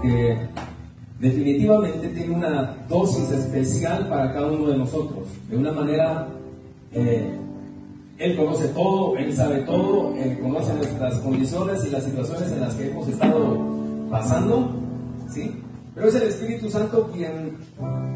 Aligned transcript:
porque 0.00 0.36
definitivamente 1.18 2.08
tiene 2.08 2.34
una 2.34 2.74
dosis 2.88 3.30
especial 3.30 4.08
para 4.08 4.32
cada 4.32 4.46
uno 4.46 4.68
de 4.68 4.78
nosotros. 4.78 5.28
De 5.48 5.56
una 5.56 5.72
manera, 5.72 6.26
eh, 6.92 7.30
Él 8.18 8.36
conoce 8.36 8.68
todo, 8.68 9.16
Él 9.18 9.34
sabe 9.36 9.58
todo, 9.60 10.14
Él 10.16 10.38
conoce 10.40 10.72
nuestras 10.74 11.18
condiciones 11.18 11.84
y 11.84 11.90
las 11.90 12.04
situaciones 12.04 12.50
en 12.50 12.60
las 12.60 12.74
que 12.74 12.90
hemos 12.90 13.08
estado 13.08 13.58
pasando, 14.10 14.70
¿sí? 15.30 15.54
Pero 15.94 16.08
es 16.08 16.14
el 16.14 16.22
Espíritu 16.22 16.70
Santo 16.70 17.10
quien, 17.12 17.58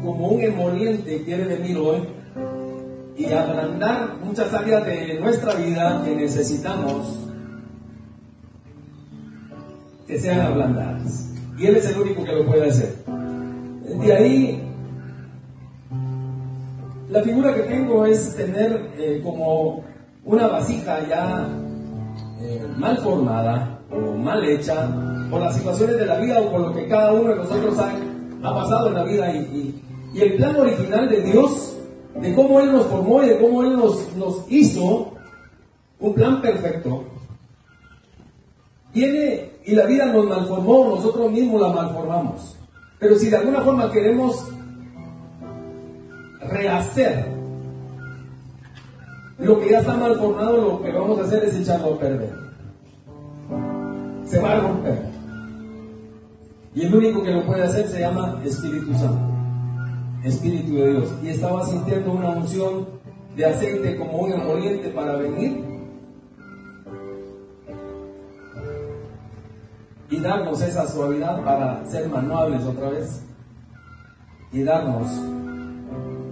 como 0.03 0.29
un 0.29 0.41
emoliente, 0.41 1.21
quiere 1.23 1.45
venir 1.45 1.77
hoy 1.77 1.99
y 3.15 3.25
ablandar 3.25 4.17
muchas 4.23 4.51
áreas 4.53 4.85
de 4.85 5.19
nuestra 5.19 5.53
vida 5.53 6.01
que 6.03 6.15
necesitamos 6.15 7.19
que 10.07 10.19
sean 10.19 10.39
ablandadas. 10.39 11.34
Y 11.57 11.67
Él 11.67 11.77
es 11.77 11.89
el 11.89 12.01
único 12.01 12.23
que 12.23 12.33
lo 12.33 12.45
puede 12.45 12.69
hacer. 12.69 12.95
De 13.05 14.13
ahí, 14.13 14.61
la 17.09 17.21
figura 17.21 17.53
que 17.53 17.61
tengo 17.61 18.05
es 18.05 18.35
tener 18.35 18.91
eh, 18.97 19.21
como 19.23 19.83
una 20.25 20.47
vasija 20.47 21.07
ya 21.07 21.47
eh, 22.41 22.67
mal 22.77 22.97
formada 22.97 23.79
o 23.91 24.17
mal 24.17 24.43
hecha 24.43 24.89
por 25.29 25.39
las 25.39 25.55
situaciones 25.55 25.97
de 25.97 26.05
la 26.05 26.19
vida 26.19 26.41
o 26.41 26.51
por 26.51 26.61
lo 26.61 26.73
que 26.73 26.87
cada 26.87 27.13
uno 27.13 27.29
de 27.29 27.35
nosotros 27.37 27.77
ha, 27.79 28.53
pasado 28.53 28.89
en 28.89 28.93
la 28.93 29.03
vida 29.03 29.31
y, 29.31 29.81
el 30.15 30.35
plan 30.35 30.55
original 30.55 31.09
de 31.09 31.21
Dios, 31.21 31.75
de 32.21 32.33
cómo 32.33 32.61
Él 32.61 32.71
nos 32.71 32.85
formó 32.85 33.21
y 33.21 33.29
de 33.29 33.37
cómo 33.37 33.63
Él 33.63 33.75
nos 33.75 34.45
hizo, 34.49 35.11
un 35.99 36.13
plan 36.13 36.41
perfecto, 36.41 37.03
viene 38.95 39.51
y 39.65 39.75
la 39.75 39.85
vida 39.85 40.05
nos 40.05 40.25
malformó, 40.25 40.95
nosotros 40.95 41.29
mismos 41.29 41.61
la 41.61 41.69
malformamos. 41.69 42.55
Pero 42.97 43.15
si 43.19 43.29
de 43.29 43.37
alguna 43.37 43.61
forma 43.61 43.91
queremos 43.91 44.47
rehacer 46.49 47.25
lo 49.37 49.59
que 49.59 49.69
ya 49.69 49.79
está 49.79 49.95
malformado, 49.95 50.57
lo 50.57 50.81
que 50.81 50.91
vamos 50.91 51.19
a 51.19 51.23
hacer 51.23 51.43
es 51.43 51.55
echarlo 51.55 51.95
a 51.95 51.99
perder. 51.99 52.33
Se 54.23 54.39
va 54.39 54.53
a 54.53 54.59
romper. 54.61 54.99
Y 56.73 56.85
el 56.85 56.95
único 56.95 57.21
que 57.21 57.31
lo 57.31 57.45
puede 57.45 57.63
hacer 57.63 57.87
se 57.87 57.99
llama 57.99 58.41
Espíritu 58.45 58.93
Santo, 58.93 59.33
Espíritu 60.23 60.75
de 60.75 60.91
Dios. 60.91 61.09
Y 61.21 61.29
estaba 61.29 61.65
sintiendo 61.65 62.13
una 62.13 62.29
unción 62.29 62.87
de 63.35 63.45
aceite 63.45 63.97
como 63.97 64.19
un 64.19 64.31
emoliente 64.31 64.89
para 64.89 65.17
venir 65.17 65.74
y 70.09 70.19
darnos 70.19 70.61
esa 70.61 70.87
suavidad 70.87 71.43
para 71.43 71.85
ser 71.85 72.09
manuables 72.09 72.63
otra 72.63 72.89
vez 72.89 73.23
y 74.51 74.63
darnos 74.63 75.07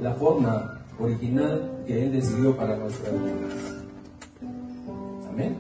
la 0.02 0.14
forma 0.14 0.82
original 1.00 1.84
que 1.86 2.06
Él 2.06 2.12
decidió 2.12 2.56
para 2.56 2.78
nuestra 2.78 3.12
vida. 3.12 3.32
Amén. 5.30 5.58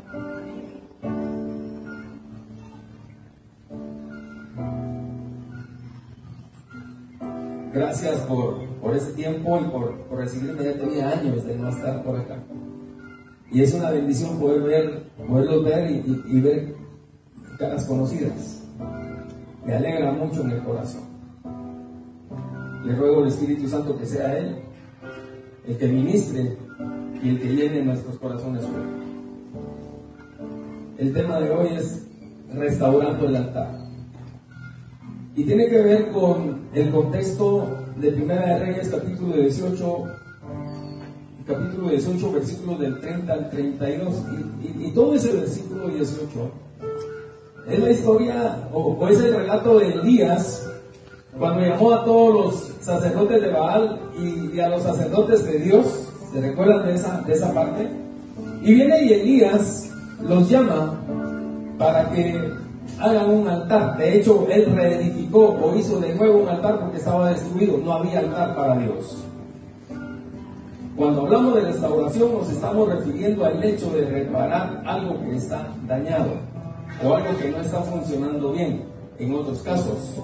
Gracias 7.74 8.20
por, 8.22 8.64
por 8.82 8.96
ese 8.96 9.14
tiempo 9.14 9.60
y 9.60 9.64
por, 9.72 9.96
por 10.02 10.20
recibirme. 10.20 10.64
Ya 10.64 10.74
tenía 10.78 11.10
años 11.10 11.44
de 11.44 11.58
no 11.58 11.70
estar 11.70 12.04
por 12.04 12.20
acá. 12.20 12.38
Y 13.52 13.62
es 13.64 13.74
una 13.74 13.90
bendición 13.90 14.40
poder 14.40 14.62
ver, 14.62 15.04
poderlos 15.28 15.64
ver 15.66 15.92
y, 15.92 16.24
y 16.28 16.42
ver 16.42 16.83
caras 17.58 17.86
conocidas. 17.86 18.62
Me 19.66 19.76
alegra 19.76 20.12
mucho 20.12 20.42
en 20.42 20.52
el 20.52 20.64
corazón. 20.64 21.04
Le 22.86 22.96
ruego 22.96 23.22
al 23.22 23.30
Espíritu 23.30 23.68
Santo 23.68 23.98
que 23.98 24.06
sea 24.06 24.38
Él 24.38 24.58
el 25.68 25.78
que 25.78 25.88
ministre 25.88 26.58
y 27.24 27.30
el 27.30 27.40
que 27.40 27.56
llene 27.56 27.86
nuestros 27.86 28.18
corazones 28.18 28.66
El 30.98 31.14
tema 31.14 31.40
de 31.40 31.50
hoy 31.52 31.68
es 31.78 32.06
restaurando 32.54 33.26
el 33.26 33.36
altar. 33.38 33.80
Y 35.36 35.46
tiene 35.46 35.68
que 35.68 35.82
ver 35.82 36.12
con 36.12 36.68
el 36.74 36.92
contexto 36.92 37.78
de 37.96 38.12
Primera 38.12 38.46
de 38.46 38.66
Reyes, 38.66 38.90
capítulo 38.90 39.38
18, 39.38 40.04
capítulo 41.48 41.90
18, 41.90 42.32
versículos 42.34 42.80
del 42.80 43.00
30 43.00 43.34
al 43.34 43.50
32. 43.50 44.24
Y, 44.62 44.88
y 44.88 44.92
todo 44.92 45.16
ese 45.16 45.32
versículo 45.32 45.88
18 45.88 46.52
es 47.68 47.80
la 47.80 47.92
historia 47.92 48.58
o, 48.74 49.08
es 49.08 49.20
el 49.20 49.36
relato 49.36 49.80
de 49.80 49.94
Elías 49.94 50.68
cuando 51.38 51.62
llamó 51.62 51.94
a 51.94 52.04
todos 52.04 52.34
los 52.34 52.72
sacerdotes 52.82 53.42
de 53.42 53.52
Baal 53.52 54.00
y, 54.20 54.60
a 54.60 54.70
los 54.70 54.84
sacerdotes 54.84 55.46
de 55.46 55.60
Dios. 55.60 56.10
¿Se 56.32 56.42
recuerdan 56.42 56.86
de 56.86 56.96
esa, 56.96 57.22
de 57.22 57.34
esa 57.34 57.54
parte? 57.54 57.88
Y 58.62 58.74
viene 58.74 59.04
y 59.04 59.14
Elías 59.14 59.90
los 60.22 60.50
llama 60.50 61.00
para 61.78 62.10
que 62.10 62.52
hagan 63.00 63.30
un 63.30 63.48
altar. 63.48 63.98
De 63.98 64.18
hecho, 64.18 64.46
él 64.50 64.72
reedificó 64.76 65.50
o 65.50 65.76
hizo 65.76 66.00
de 66.00 66.14
nuevo 66.16 66.40
un 66.40 66.50
altar 66.50 66.80
porque 66.80 66.98
estaba 66.98 67.30
destruido. 67.30 67.78
No 67.78 67.94
había 67.94 68.20
altar 68.20 68.56
para 68.56 68.78
Dios. 68.78 69.18
Cuando 70.96 71.22
hablamos 71.22 71.56
de 71.56 71.62
restauración 71.62 72.34
nos 72.34 72.52
estamos 72.52 72.88
refiriendo 72.88 73.46
al 73.46 73.64
hecho 73.64 73.90
de 73.92 74.06
reparar 74.06 74.84
algo 74.86 75.20
que 75.22 75.38
está 75.38 75.68
dañado 75.88 76.53
o 77.02 77.16
algo 77.16 77.38
que 77.38 77.50
no 77.50 77.58
está 77.62 77.82
funcionando 77.82 78.52
bien. 78.52 78.84
En 79.20 79.34
otros 79.34 79.62
casos, 79.62 80.16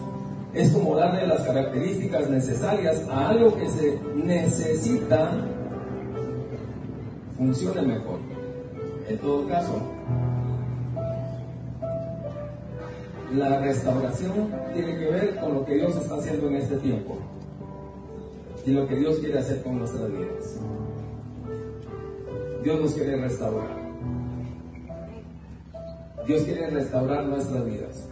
es 0.54 0.72
como 0.72 0.96
darle 0.96 1.28
las 1.28 1.42
características 1.42 2.30
necesarias 2.30 3.08
a 3.10 3.30
algo 3.30 3.56
que 3.56 3.70
se 3.70 4.00
necesita 4.16 5.32
funcione 7.38 7.82
mejor. 7.84 8.20
En 9.08 9.18
todo 9.20 9.48
caso, 9.48 9.82
la 13.34 13.60
restauración 13.60 14.50
tiene 14.74 14.98
que 14.98 15.06
ver 15.06 15.36
con 15.40 15.54
lo 15.54 15.66
que 15.66 15.76
Dios 15.76 15.96
está 15.96 16.16
haciendo 16.16 16.48
en 16.48 16.56
este 16.56 16.78
tiempo 16.78 17.18
y 18.66 18.72
lo 18.72 18.88
que 18.88 18.96
Dios 18.96 19.20
quiere 19.20 19.40
hacer 19.40 19.64
con 19.64 19.80
nuestras 19.80 20.12
vidas. 20.12 20.60
Dios 22.64 22.82
nos 22.82 22.94
quiere 22.94 23.16
restaurar. 23.16 23.79
Dios 26.30 26.44
quiere 26.44 26.70
restaurar 26.70 27.26
nuestras 27.26 27.66
vidas. 27.66 28.08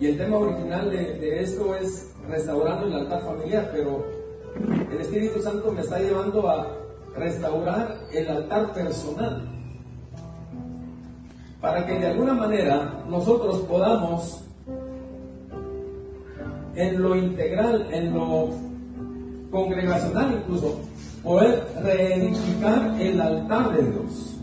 Y 0.00 0.06
el 0.06 0.16
tema 0.16 0.38
original 0.38 0.90
de, 0.90 1.42
esto 1.42 1.74
es 1.74 2.10
restaurando 2.26 2.86
el 2.86 2.94
altar 2.94 3.20
familiar, 3.22 3.70
pero 3.70 4.02
el 4.90 4.98
Espíritu 4.98 5.42
Santo 5.42 5.70
me 5.70 5.82
está 5.82 5.98
llevando 5.98 6.48
a 6.48 6.74
restaurar 7.14 7.98
el 8.14 8.28
altar 8.28 8.72
personal. 8.72 9.46
Para 11.60 11.84
que 11.84 11.98
de 11.98 12.06
alguna 12.06 12.32
manera 12.32 13.04
nosotros 13.10 13.58
podamos, 13.68 14.42
en 16.76 17.02
lo 17.02 17.14
integral, 17.14 17.88
en 17.92 18.14
lo 18.14 18.48
congregacional 19.50 20.40
incluso, 20.42 20.80
poder 21.22 21.62
reedificar 21.82 22.98
el 22.98 23.20
altar 23.20 23.76
de 23.76 23.82
Dios, 23.82 24.34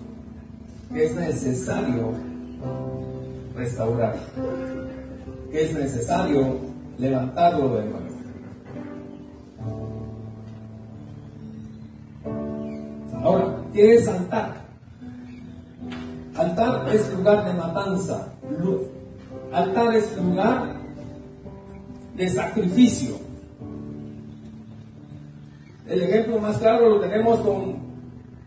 que 0.94 1.06
es 1.06 1.16
necesario 1.16 2.31
restaurar, 3.56 4.16
es 5.52 5.74
necesario 5.74 6.58
levantarlo 6.98 7.76
de 7.76 7.86
nuevo. 7.86 8.12
Ahora, 13.24 13.56
¿qué 13.74 13.96
es 13.96 14.08
altar? 14.08 14.62
Altar 16.36 16.96
es 16.96 17.14
lugar 17.14 17.46
de 17.46 17.54
matanza. 17.54 18.28
Altar 19.52 19.96
es 19.96 20.18
lugar 20.18 20.76
de 22.16 22.30
sacrificio. 22.30 23.16
El 25.88 26.04
ejemplo 26.04 26.40
más 26.40 26.58
claro 26.58 26.90
lo 26.90 27.00
tenemos 27.00 27.40
con, 27.42 27.76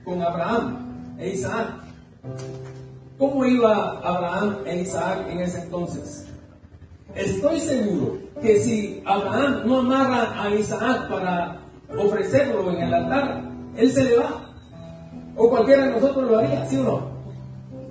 con 0.04 0.22
Abraham 0.22 1.16
e 1.18 1.30
Isaac. 1.30 1.68
¿Cómo 3.18 3.44
iba 3.46 4.00
Abraham 4.02 4.56
e 4.66 4.80
Isaac 4.80 5.28
en 5.30 5.40
ese 5.40 5.62
entonces? 5.62 6.26
Estoy 7.14 7.60
seguro 7.60 8.18
que 8.42 8.58
si 8.58 9.02
Abraham 9.04 9.62
no 9.66 9.78
amarra 9.78 10.42
a 10.42 10.50
Isaac 10.50 11.08
para 11.08 11.58
ofrecerlo 11.96 12.72
en 12.72 12.82
el 12.82 12.92
altar, 12.92 13.42
él 13.76 13.92
se 13.92 14.04
le 14.04 14.16
va. 14.16 14.50
O 15.36 15.48
cualquiera 15.48 15.86
de 15.86 15.92
nosotros 15.92 16.28
lo 16.28 16.38
haría, 16.38 16.66
¿sí 16.66 16.76
o 16.78 16.82
no? 16.82 17.08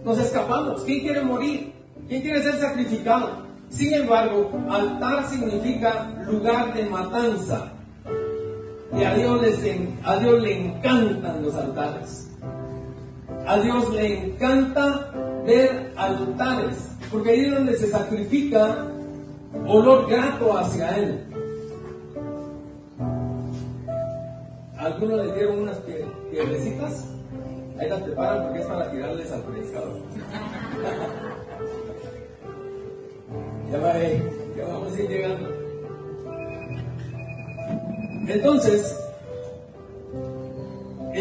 Nos 0.04 0.20
escapamos. 0.20 0.84
¿Quién 0.84 1.00
quiere 1.00 1.22
morir? 1.22 1.74
¿Quién 2.10 2.22
quiere 2.22 2.44
ser 2.44 2.60
sacrificado? 2.60 3.44
Sin 3.70 3.94
embargo, 3.94 4.52
altar 4.70 5.30
significa 5.30 6.12
lugar 6.28 6.74
de 6.74 6.84
matanza. 6.84 7.72
Y 8.94 9.04
a 9.04 9.14
Dios, 9.16 9.42
a 10.04 10.18
Dios 10.18 10.42
le 10.42 10.68
encantan 10.68 11.42
los 11.42 11.56
altares. 11.56 12.23
A 13.45 13.60
Dios 13.60 13.94
le 13.94 14.25
encanta 14.25 15.12
ver 15.45 15.92
altares, 15.98 16.90
porque 17.12 17.31
ahí 17.31 17.45
es 17.45 17.54
donde 17.54 17.78
se 17.78 17.90
sacrifica 17.90 18.88
olor 19.68 20.10
grato 20.10 20.57
hacia 20.57 20.98
Él. 20.98 21.19
Algunos 24.78 25.25
le 25.25 25.34
dieron 25.34 25.60
unas 25.60 25.78
piedrecitas, 26.31 27.06
ahí 27.80 27.90
las 27.90 28.01
preparan 28.01 28.44
porque 28.44 28.60
es 28.60 28.66
para 28.66 28.90
tirarles 28.92 29.31
al 29.31 29.42
predicador. 29.42 29.94
ya 33.72 33.78
va, 33.78 33.94
ya 34.57 34.68
vamos 34.68 34.94
a 34.94 35.01
ir 35.01 35.10
llegando. 35.10 35.50
Entonces, 38.28 39.02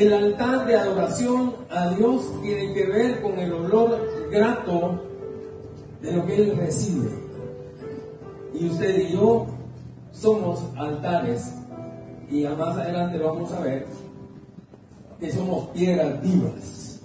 el 0.03 0.13
altar 0.13 0.67
de 0.67 0.77
adoración 0.77 1.55
a 1.71 1.91
Dios 1.91 2.33
tiene 2.43 2.75
que 2.75 2.87
ver 2.87 3.23
con 3.23 3.39
el 3.39 3.53
olor 3.53 4.01
grato 4.31 5.01
de 6.01 6.13
lo 6.13 6.27
que 6.27 6.37
Él 6.37 6.57
recibe. 6.57 7.11
Y 8.53 8.69
usted 8.69 9.09
y 9.09 9.13
yo 9.13 9.47
somos 10.11 10.65
altares. 10.77 11.55
Y 12.29 12.45
más 12.45 12.77
adelante 12.77 13.19
vamos 13.19 13.53
a 13.53 13.61
ver 13.61 13.87
que 15.21 15.31
somos 15.31 15.69
piedras 15.69 16.21
vivas. 16.21 17.01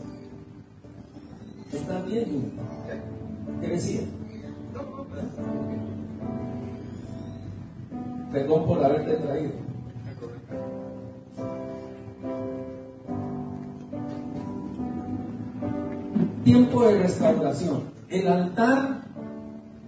¿Está 1.71 2.01
bien? 2.01 2.51
¿Qué 3.61 3.67
decía? 3.67 4.01
Perdón 8.31 8.65
por 8.65 8.83
haberte 8.83 9.15
traído. 9.15 9.66
Tiempo 16.47 16.87
de 16.87 16.99
restauración. 16.99 17.83
El 18.07 18.25
altar 18.25 19.01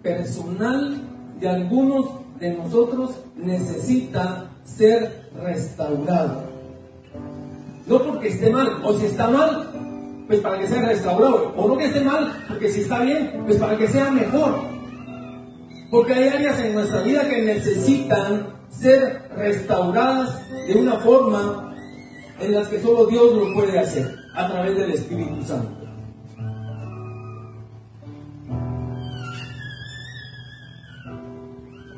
personal 0.03 1.01
de 1.39 1.47
algunos 1.47 2.05
de 2.37 2.53
nosotros 2.53 3.11
necesita 3.37 4.49
ser 4.65 5.29
restaurado. 5.41 6.43
No 7.87 8.03
porque 8.03 8.27
esté 8.27 8.49
mal, 8.49 8.81
o 8.83 8.93
si 8.93 9.05
está 9.05 9.29
mal, 9.29 9.71
pues 10.27 10.41
para 10.41 10.59
que 10.59 10.67
sea 10.67 10.81
restaurado. 10.81 11.53
O 11.55 11.65
no 11.65 11.77
que 11.77 11.85
esté 11.85 12.01
mal, 12.01 12.43
porque 12.49 12.69
si 12.69 12.81
está 12.81 13.03
bien, 13.03 13.41
pues 13.45 13.57
para 13.57 13.77
que 13.77 13.87
sea 13.87 14.11
mejor. 14.11 14.59
Porque 15.89 16.13
hay 16.13 16.27
áreas 16.27 16.59
en 16.59 16.73
nuestra 16.73 17.01
vida 17.03 17.29
que 17.29 17.41
necesitan 17.41 18.47
ser 18.69 19.29
restauradas 19.33 20.41
de 20.67 20.75
una 20.75 20.97
forma 20.99 21.73
en 22.41 22.53
las 22.53 22.67
que 22.67 22.81
solo 22.81 23.05
Dios 23.05 23.33
lo 23.33 23.53
puede 23.53 23.79
hacer, 23.79 24.13
a 24.35 24.49
través 24.49 24.77
del 24.77 24.91
Espíritu 24.91 25.41
Santo. 25.45 25.78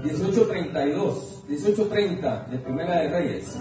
1832, 0.04 1.44
1830 1.48 2.48
de 2.50 2.58
Primera 2.58 3.02
de 3.02 3.10
Reyes. 3.10 3.58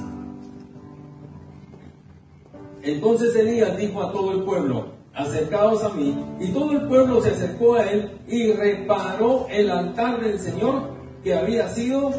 Entonces 2.82 3.36
Elías 3.36 3.76
dijo 3.76 4.02
a 4.02 4.12
todo 4.12 4.32
el 4.32 4.42
pueblo, 4.42 4.86
acercaos 5.14 5.84
a 5.84 5.90
mí, 5.90 6.16
y 6.40 6.48
todo 6.48 6.72
el 6.72 6.82
pueblo 6.88 7.20
se 7.20 7.30
acercó 7.30 7.74
a 7.74 7.90
él 7.90 8.18
y 8.26 8.52
reparó 8.52 9.46
el 9.50 9.70
altar 9.70 10.20
del 10.20 10.38
Señor 10.38 10.90
que 11.22 11.34
había 11.34 11.68
sido 11.68 12.12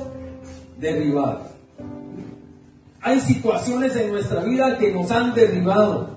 derribado. 0.77 1.51
Hay 3.01 3.19
situaciones 3.19 3.95
en 3.95 4.11
nuestra 4.11 4.43
vida 4.43 4.77
que 4.77 4.91
nos 4.91 5.09
han 5.09 5.33
derribado. 5.33 6.09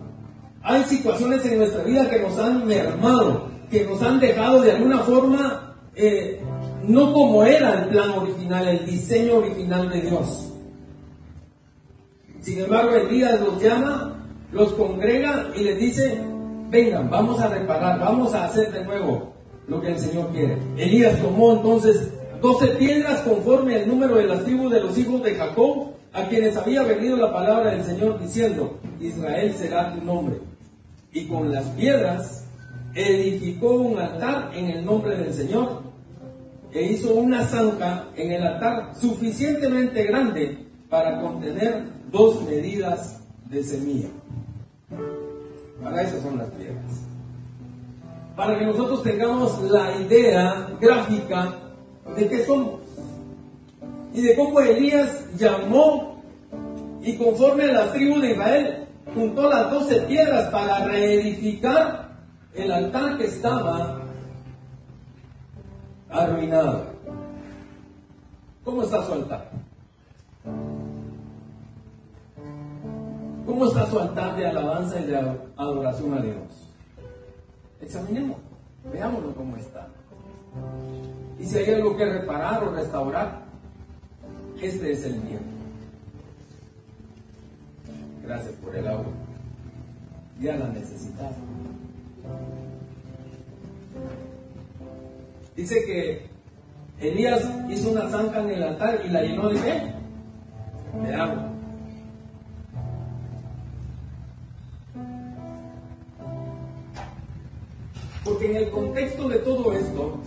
Hay 0.62 0.84
situaciones 0.84 1.44
en 1.46 1.58
nuestra 1.58 1.82
vida 1.82 2.10
que 2.10 2.20
nos 2.20 2.38
han 2.38 2.66
mermado, 2.66 3.48
que 3.70 3.84
nos 3.84 4.02
han 4.02 4.20
dejado 4.20 4.60
de 4.60 4.72
alguna 4.72 4.98
forma 5.00 5.76
eh, 5.94 6.42
no 6.88 7.12
como 7.12 7.44
era 7.44 7.82
el 7.82 7.88
plan 7.88 8.10
original, 8.10 8.68
el 8.68 8.86
diseño 8.86 9.36
original 9.36 9.90
de 9.90 10.00
Dios. 10.02 10.52
Sin 12.40 12.60
embargo, 12.60 12.94
Elías 12.94 13.40
los 13.40 13.62
llama, 13.62 14.26
los 14.52 14.72
congrega 14.74 15.48
y 15.56 15.64
les 15.64 15.78
dice, 15.78 16.20
vengan, 16.68 17.08
vamos 17.08 17.40
a 17.40 17.48
reparar, 17.48 17.98
vamos 17.98 18.34
a 18.34 18.44
hacer 18.44 18.70
de 18.72 18.84
nuevo 18.84 19.32
lo 19.66 19.80
que 19.80 19.92
el 19.92 19.98
Señor 19.98 20.28
quiere. 20.30 20.58
Elías 20.76 21.20
tomó 21.22 21.52
entonces 21.52 22.10
doce 22.42 22.66
piedras 22.68 23.20
conforme 23.20 23.76
al 23.76 23.88
número 23.88 24.16
de 24.16 24.26
las 24.26 24.44
tribus 24.44 24.70
de 24.72 24.80
los 24.80 24.98
hijos 24.98 25.22
de 25.22 25.34
Jacob, 25.34 25.94
a 26.12 26.28
quienes 26.28 26.56
había 26.56 26.82
venido 26.82 27.16
la 27.16 27.32
palabra 27.32 27.70
del 27.70 27.84
Señor 27.84 28.20
diciendo, 28.20 28.78
Israel 29.00 29.52
será 29.58 29.94
tu 29.94 30.04
nombre. 30.04 30.36
Y 31.12 31.26
con 31.26 31.50
las 31.50 31.64
piedras 31.70 32.44
edificó 32.94 33.72
un 33.72 33.98
altar 33.98 34.50
en 34.54 34.70
el 34.70 34.84
nombre 34.84 35.16
del 35.16 35.32
Señor 35.32 35.83
e 36.74 36.82
hizo 36.82 37.14
una 37.14 37.46
zanca 37.46 38.06
en 38.16 38.32
el 38.32 38.42
altar 38.42 38.94
suficientemente 39.00 40.02
grande 40.02 40.58
para 40.90 41.20
contener 41.20 41.84
dos 42.10 42.42
medidas 42.42 43.20
de 43.48 43.62
semilla. 43.62 44.08
Para 45.80 46.02
eso 46.02 46.20
son 46.20 46.38
las 46.38 46.48
piedras. 46.48 47.02
Para 48.34 48.58
que 48.58 48.66
nosotros 48.66 49.04
tengamos 49.04 49.62
la 49.70 49.96
idea 50.00 50.68
gráfica 50.80 51.54
de 52.16 52.28
qué 52.28 52.44
somos. 52.44 52.80
Y 54.12 54.22
de 54.22 54.34
cómo 54.34 54.60
Elías 54.60 55.24
llamó 55.38 56.20
y 57.02 57.16
conforme 57.16 57.64
a 57.64 57.72
las 57.72 57.92
tribus 57.92 58.22
de 58.22 58.32
Israel 58.32 58.86
juntó 59.14 59.48
las 59.48 59.70
doce 59.70 60.00
piedras 60.02 60.50
para 60.50 60.84
reedificar 60.86 62.16
el 62.54 62.72
altar 62.72 63.18
que 63.18 63.26
estaba 63.26 64.00
arruinado. 66.14 66.84
¿Cómo 68.64 68.82
está 68.82 69.04
su 69.04 69.12
altar? 69.12 69.50
¿Cómo 73.44 73.66
está 73.66 73.86
su 73.90 73.98
altar 73.98 74.36
de 74.36 74.46
alabanza 74.46 75.00
y 75.00 75.04
de 75.04 75.16
adoración 75.56 76.14
a 76.14 76.22
Dios? 76.22 76.36
Examinemos, 77.80 78.38
veámoslo 78.90 79.34
cómo 79.34 79.56
está. 79.56 79.88
Y 81.38 81.44
si 81.44 81.58
hay 81.58 81.74
algo 81.74 81.96
que 81.96 82.06
reparar 82.06 82.64
o 82.64 82.70
restaurar, 82.70 83.42
este 84.62 84.92
es 84.92 85.04
el 85.04 85.20
tiempo. 85.20 85.44
Gracias 88.22 88.54
por 88.54 88.74
el 88.74 88.88
agua. 88.88 89.04
Ya 90.40 90.56
la 90.56 90.68
necesitamos. 90.68 91.36
Dice 95.56 95.84
que 95.84 96.26
Elías 97.00 97.48
hizo 97.68 97.90
una 97.90 98.08
zanca 98.08 98.40
en 98.40 98.50
el 98.50 98.62
altar 98.62 99.00
y 99.06 99.10
la 99.10 99.22
llenó 99.22 99.48
de 99.48 99.60
qué? 99.60 101.06
De 101.06 101.14
agua. 101.14 101.50
Porque 108.24 108.50
en 108.50 108.56
el 108.56 108.70
contexto 108.70 109.28
de 109.28 109.38
todo 109.38 109.72
esto, 109.72 110.18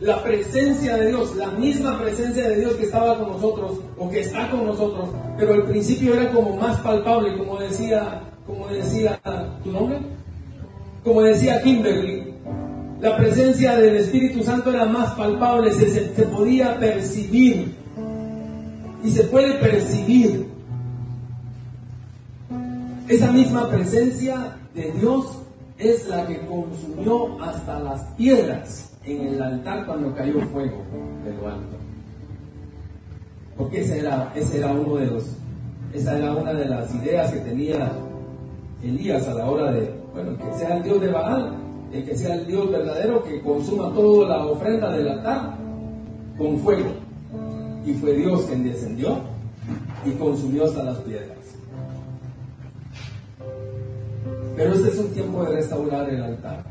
la 0.00 0.22
presencia 0.22 0.96
de 0.96 1.08
Dios, 1.08 1.34
la 1.36 1.46
misma 1.52 1.98
presencia 1.98 2.48
de 2.48 2.60
Dios 2.60 2.74
que 2.74 2.84
estaba 2.84 3.18
con 3.18 3.30
nosotros 3.30 3.80
o 3.96 4.10
que 4.10 4.20
está 4.20 4.50
con 4.50 4.66
nosotros, 4.66 5.10
pero 5.38 5.54
al 5.54 5.62
principio 5.64 6.14
era 6.14 6.30
como 6.30 6.56
más 6.56 6.78
palpable, 6.80 7.36
como 7.38 7.58
decía, 7.58 8.20
como 8.46 8.68
decía 8.68 9.20
tu 9.64 9.70
nombre, 9.70 9.98
como 11.02 11.22
decía 11.22 11.62
Kimberly, 11.62 12.21
la 13.02 13.16
presencia 13.16 13.76
del 13.76 13.96
Espíritu 13.96 14.44
Santo 14.44 14.70
era 14.70 14.84
más 14.84 15.10
palpable, 15.16 15.72
se, 15.72 16.22
podía 16.26 16.78
percibir 16.78 17.74
y 19.02 19.10
se 19.10 19.24
puede 19.24 19.54
percibir. 19.54 20.46
Esa 23.08 23.32
misma 23.32 23.68
presencia 23.68 24.56
de 24.72 24.92
Dios 24.92 25.36
es 25.78 26.06
la 26.06 26.24
que 26.28 26.46
consumió 26.46 27.42
hasta 27.42 27.80
las 27.80 28.02
piedras 28.16 28.92
en 29.04 29.26
el 29.26 29.42
altar 29.42 29.84
cuando 29.84 30.14
cayó 30.14 30.40
fuego 30.52 30.84
de 31.24 31.34
lo 31.34 31.48
alto. 31.48 31.76
Porque 33.58 33.80
ese 33.80 33.98
era, 33.98 34.32
ese 34.36 34.58
era 34.58 34.70
uno 34.70 34.94
de 34.94 35.06
los, 35.06 35.24
esa 35.92 36.16
era 36.16 36.34
una 36.34 36.52
de 36.52 36.66
las 36.66 36.94
ideas 36.94 37.32
que 37.32 37.40
tenía 37.40 37.90
Elías 38.80 39.26
a 39.26 39.34
la 39.34 39.50
hora 39.50 39.72
de, 39.72 39.92
bueno, 40.14 40.38
que 40.38 40.56
sea 40.56 40.76
el 40.76 40.84
Dios 40.84 41.00
de 41.00 41.08
Baal, 41.08 41.61
el 41.92 42.04
que 42.04 42.16
sea 42.16 42.34
el 42.36 42.46
Dios 42.46 42.70
verdadero 42.70 43.22
que 43.22 43.40
consuma 43.40 43.92
toda 43.92 44.28
la 44.28 44.46
ofrenda 44.46 44.90
del 44.90 45.08
altar 45.08 45.56
con 46.38 46.58
fuego. 46.58 46.90
Y 47.84 47.94
fue 47.94 48.14
Dios 48.14 48.42
quien 48.42 48.64
descendió 48.64 49.18
y 50.04 50.12
consumió 50.12 50.64
hasta 50.64 50.82
las 50.84 50.98
piedras. 50.98 51.38
Pero 54.56 54.74
este 54.74 54.88
es 54.88 54.98
un 54.98 55.08
tiempo 55.08 55.44
de 55.44 55.56
restaurar 55.56 56.08
el 56.08 56.22
altar, 56.22 56.64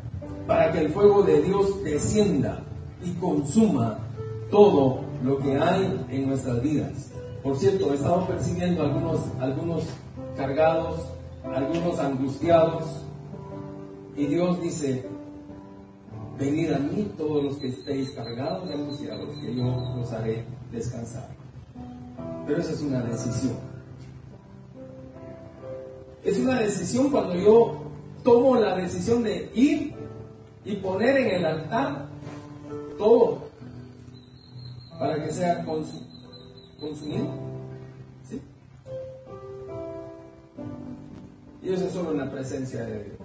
para 0.48 0.72
que 0.72 0.80
el 0.80 0.90
fuego 0.90 1.24
de 1.24 1.42
Dios 1.42 1.84
descienda 1.84 2.60
y 3.04 3.12
consuma 3.13 4.00
todo 4.50 5.01
lo 5.24 5.40
que 5.40 5.58
hay 5.58 6.06
en 6.10 6.30
nuestras 6.30 6.62
vidas. 6.62 7.12
Por 7.44 7.58
cierto, 7.58 7.94
estamos 7.94 8.28
percibiendo 8.28 8.84
algunos, 8.84 9.20
algunos 9.40 9.84
cargados, 10.38 11.01
algunos 11.44 12.00
angustiados, 12.00 12.84
y 14.16 14.25
Dios 14.28 14.62
dice, 14.62 15.06
venid 16.41 16.74
a 16.74 16.79
mí 16.79 17.12
todos 17.17 17.43
los 17.43 17.57
que 17.57 17.67
estéis 17.67 18.10
cargados 18.12 18.67
y 18.67 18.74
angustiados, 18.74 19.29
que 19.38 19.55
yo 19.55 19.63
los 19.95 20.12
haré 20.12 20.43
descansar. 20.71 21.29
Pero 22.48 22.60
esa 22.60 22.71
es 22.71 22.81
una 22.81 23.01
decisión. 23.03 23.57
Es 26.24 26.39
una 26.39 26.60
decisión 26.60 27.12
cuando 27.12 27.36
yo 27.36 27.83
tomo 28.24 28.55
la 28.55 28.75
decisión 28.75 29.24
de 29.24 29.51
ir 29.53 29.93
y 30.65 30.75
poner 30.77 31.17
en 31.17 31.36
el 31.36 31.45
altar 31.45 32.07
todo 32.98 33.43
para 35.00 35.24
que 35.24 35.31
sea 35.31 35.63
consumido. 35.65 37.51
Y 41.63 41.69
eso 41.74 41.86
es 41.86 41.91
solo 41.91 42.12
en 42.12 42.17
la 42.17 42.31
presencia 42.31 42.83
de 42.83 43.03
Dios. 43.03 43.21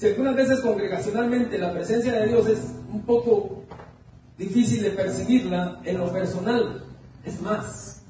Si 0.00 0.06
algunas 0.06 0.34
veces 0.34 0.60
congregacionalmente 0.60 1.58
la 1.58 1.74
presencia 1.74 2.14
de 2.14 2.28
Dios 2.28 2.48
es 2.48 2.58
un 2.90 3.02
poco 3.02 3.64
difícil 4.38 4.82
de 4.82 4.92
percibirla 4.92 5.78
en 5.84 5.98
lo 5.98 6.10
personal, 6.10 6.84
es 7.22 7.38
más. 7.42 8.02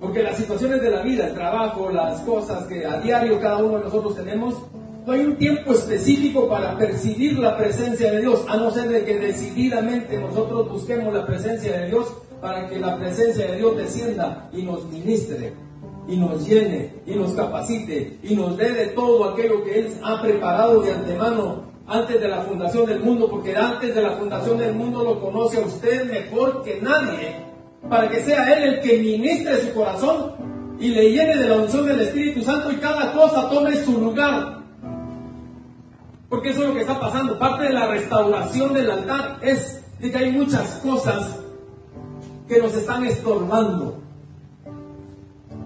Porque 0.00 0.24
las 0.24 0.38
situaciones 0.38 0.82
de 0.82 0.90
la 0.90 1.02
vida, 1.02 1.28
el 1.28 1.34
trabajo, 1.34 1.88
las 1.88 2.20
cosas 2.22 2.66
que 2.66 2.84
a 2.84 2.98
diario 2.98 3.40
cada 3.40 3.58
uno 3.58 3.78
de 3.78 3.84
nosotros 3.84 4.16
tenemos, 4.16 4.60
no 5.06 5.12
hay 5.12 5.20
un 5.20 5.36
tiempo 5.36 5.70
específico 5.70 6.48
para 6.48 6.76
percibir 6.76 7.38
la 7.38 7.56
presencia 7.56 8.10
de 8.10 8.22
Dios, 8.22 8.44
a 8.48 8.56
no 8.56 8.72
ser 8.72 8.88
de 8.88 9.04
que 9.04 9.20
decididamente 9.20 10.18
nosotros 10.18 10.68
busquemos 10.68 11.14
la 11.14 11.24
presencia 11.24 11.78
de 11.78 11.86
Dios 11.86 12.12
para 12.40 12.68
que 12.68 12.80
la 12.80 12.98
presencia 12.98 13.46
de 13.46 13.58
Dios 13.58 13.76
descienda 13.76 14.50
y 14.52 14.64
nos 14.64 14.84
ministre, 14.86 15.52
y 16.08 16.16
nos 16.16 16.46
llene, 16.46 16.94
y 17.06 17.14
nos 17.14 17.32
capacite, 17.32 18.18
y 18.22 18.34
nos 18.34 18.56
dé 18.56 18.70
de 18.70 18.86
todo 18.88 19.30
aquello 19.30 19.62
que 19.64 19.80
Él 19.80 19.94
ha 20.02 20.22
preparado 20.22 20.82
de 20.82 20.92
antemano 20.92 21.64
antes 21.86 22.20
de 22.20 22.28
la 22.28 22.42
fundación 22.42 22.86
del 22.86 23.00
mundo, 23.00 23.28
porque 23.28 23.56
antes 23.56 23.94
de 23.94 24.02
la 24.02 24.12
fundación 24.12 24.58
del 24.58 24.74
mundo 24.74 25.04
lo 25.04 25.20
conoce 25.20 25.58
a 25.62 25.66
usted 25.66 26.10
mejor 26.10 26.62
que 26.62 26.80
nadie, 26.80 27.44
para 27.88 28.08
que 28.08 28.20
sea 28.20 28.52
Él 28.52 28.74
el 28.74 28.80
que 28.80 28.98
ministre 28.98 29.60
su 29.60 29.74
corazón 29.74 30.32
y 30.78 30.88
le 30.88 31.10
llene 31.10 31.36
de 31.36 31.48
la 31.48 31.56
unción 31.56 31.86
del 31.86 32.00
Espíritu 32.00 32.42
Santo 32.42 32.70
y 32.70 32.76
cada 32.76 33.12
cosa 33.12 33.48
tome 33.48 33.76
su 33.76 33.92
lugar 34.00 34.56
porque 36.28 36.50
eso 36.50 36.62
es 36.62 36.68
lo 36.68 36.74
que 36.74 36.80
está 36.80 36.98
pasando. 36.98 37.38
Parte 37.38 37.64
de 37.64 37.72
la 37.72 37.86
restauración 37.86 38.74
del 38.74 38.90
altar 38.90 39.38
es 39.42 39.84
de 40.00 40.10
que 40.10 40.18
hay 40.18 40.32
muchas 40.32 40.80
cosas 40.82 41.38
que 42.48 42.58
nos 42.58 42.74
están 42.74 43.04
estorbando 43.04 44.02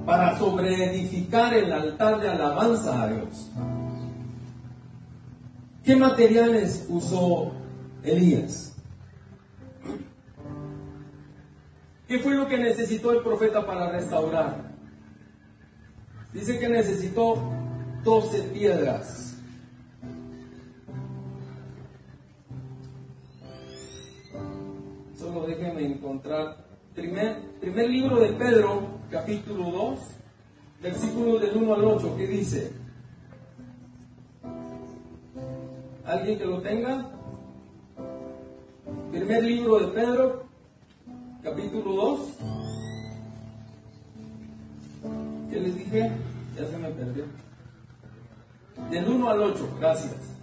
para 0.04 0.38
sobreedificar 0.38 1.54
el 1.54 1.72
altar 1.72 2.20
de 2.20 2.28
alabanza 2.28 3.02
a 3.02 3.08
Dios. 3.08 3.50
¿Qué 5.84 5.96
materiales 5.96 6.86
usó 6.88 7.52
Elías? 8.02 8.74
¿Qué 12.08 12.18
fue 12.18 12.34
lo 12.34 12.48
que 12.48 12.58
necesitó 12.58 13.12
el 13.12 13.22
profeta 13.22 13.64
para 13.64 13.90
restaurar? 13.90 14.70
Dice 16.32 16.58
que 16.58 16.68
necesitó 16.68 17.36
12 18.04 18.42
piedras 18.54 19.30
solo 25.20 25.46
déjenme 25.46 25.84
encontrar. 25.84 26.69
Primer, 27.00 27.40
primer 27.62 27.88
libro 27.88 28.20
de 28.20 28.28
Pedro, 28.34 28.82
capítulo 29.10 29.70
2, 29.70 29.98
versículo 30.82 31.38
del 31.38 31.56
1 31.56 31.74
al 31.74 31.84
8, 31.84 32.14
¿qué 32.18 32.26
dice? 32.26 32.72
¿Alguien 36.04 36.38
que 36.38 36.44
lo 36.44 36.60
tenga? 36.60 37.10
Primer 39.10 39.42
libro 39.44 39.78
de 39.78 39.86
Pedro, 39.86 40.44
capítulo 41.42 41.92
2. 41.94 42.20
¿Qué 45.50 45.58
les 45.58 45.74
dije? 45.76 46.10
Ya 46.54 46.66
se 46.66 46.76
me 46.76 46.90
perdió. 46.90 47.24
Del 48.90 49.08
1 49.08 49.30
al 49.30 49.40
8, 49.40 49.76
gracias. 49.80 50.39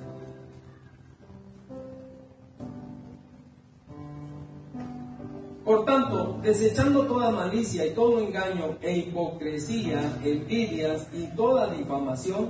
Desechando 6.41 7.05
toda 7.05 7.31
malicia 7.31 7.85
y 7.85 7.91
todo 7.91 8.19
engaño 8.19 8.77
e 8.81 8.97
hipocresía, 8.97 10.01
envidias 10.23 11.07
y 11.13 11.25
toda 11.35 11.73
difamación, 11.73 12.49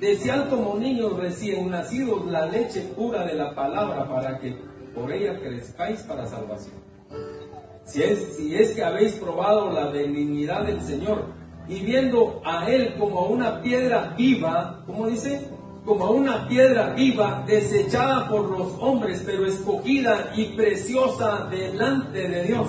desead 0.00 0.48
como 0.50 0.76
niños 0.76 1.16
recién 1.16 1.70
nacidos 1.70 2.26
la 2.26 2.46
leche 2.46 2.82
pura 2.96 3.24
de 3.24 3.34
la 3.34 3.54
palabra 3.54 4.08
para 4.08 4.38
que 4.38 4.56
por 4.94 5.10
ella 5.12 5.38
crezcáis 5.40 6.00
para 6.00 6.26
salvación. 6.26 6.74
Si 7.84 8.02
es, 8.02 8.36
si 8.36 8.54
es 8.54 8.72
que 8.72 8.82
habéis 8.82 9.12
probado 9.12 9.70
la 9.70 9.86
benignidad 9.86 10.64
del 10.64 10.80
Señor 10.82 11.24
y 11.68 11.80
viendo 11.80 12.40
a 12.44 12.70
Él 12.70 12.94
como 12.98 13.26
una 13.26 13.62
piedra 13.62 14.14
viva, 14.16 14.82
¿cómo 14.86 15.06
dice? 15.06 15.40
como 15.84 16.10
una 16.12 16.48
piedra 16.48 16.94
viva 16.94 17.44
desechada 17.46 18.28
por 18.28 18.50
los 18.50 18.72
hombres, 18.80 19.22
pero 19.24 19.46
escogida 19.46 20.32
y 20.34 20.46
preciosa 20.56 21.46
delante 21.50 22.26
de 22.26 22.44
Dios. 22.44 22.68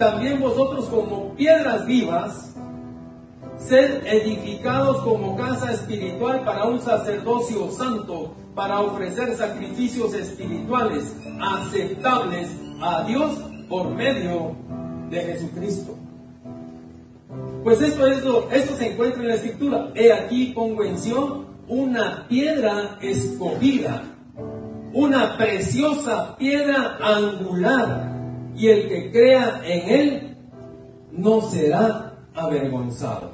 También 0.00 0.40
vosotros 0.40 0.86
como 0.86 1.34
piedras 1.34 1.84
vivas, 1.84 2.54
sed 3.58 4.06
edificados 4.06 5.02
como 5.02 5.36
casa 5.36 5.72
espiritual 5.72 6.42
para 6.42 6.64
un 6.64 6.80
sacerdocio 6.80 7.70
santo, 7.70 8.34
para 8.54 8.80
ofrecer 8.80 9.36
sacrificios 9.36 10.14
espirituales 10.14 11.14
aceptables 11.42 12.48
a 12.80 13.04
Dios 13.04 13.42
por 13.68 13.90
medio 13.90 14.56
de 15.10 15.20
Jesucristo. 15.20 15.94
Pues 17.62 17.82
esto, 17.82 18.06
es 18.06 18.24
lo, 18.24 18.50
esto 18.50 18.74
se 18.76 18.92
encuentra 18.92 19.20
en 19.20 19.28
la 19.28 19.34
escritura. 19.34 19.92
He 19.94 20.14
aquí 20.14 20.46
pongo 20.54 20.82
en 20.82 20.98
Sion 20.98 21.44
una 21.68 22.26
piedra 22.26 22.96
escogida, 23.02 24.02
una 24.94 25.36
preciosa 25.36 26.38
piedra 26.38 26.96
angular, 27.02 28.19
y 28.56 28.68
el 28.68 28.88
que 28.88 29.10
crea 29.10 29.62
en 29.64 29.88
él 29.88 30.36
no 31.12 31.40
será 31.42 32.18
avergonzado. 32.34 33.32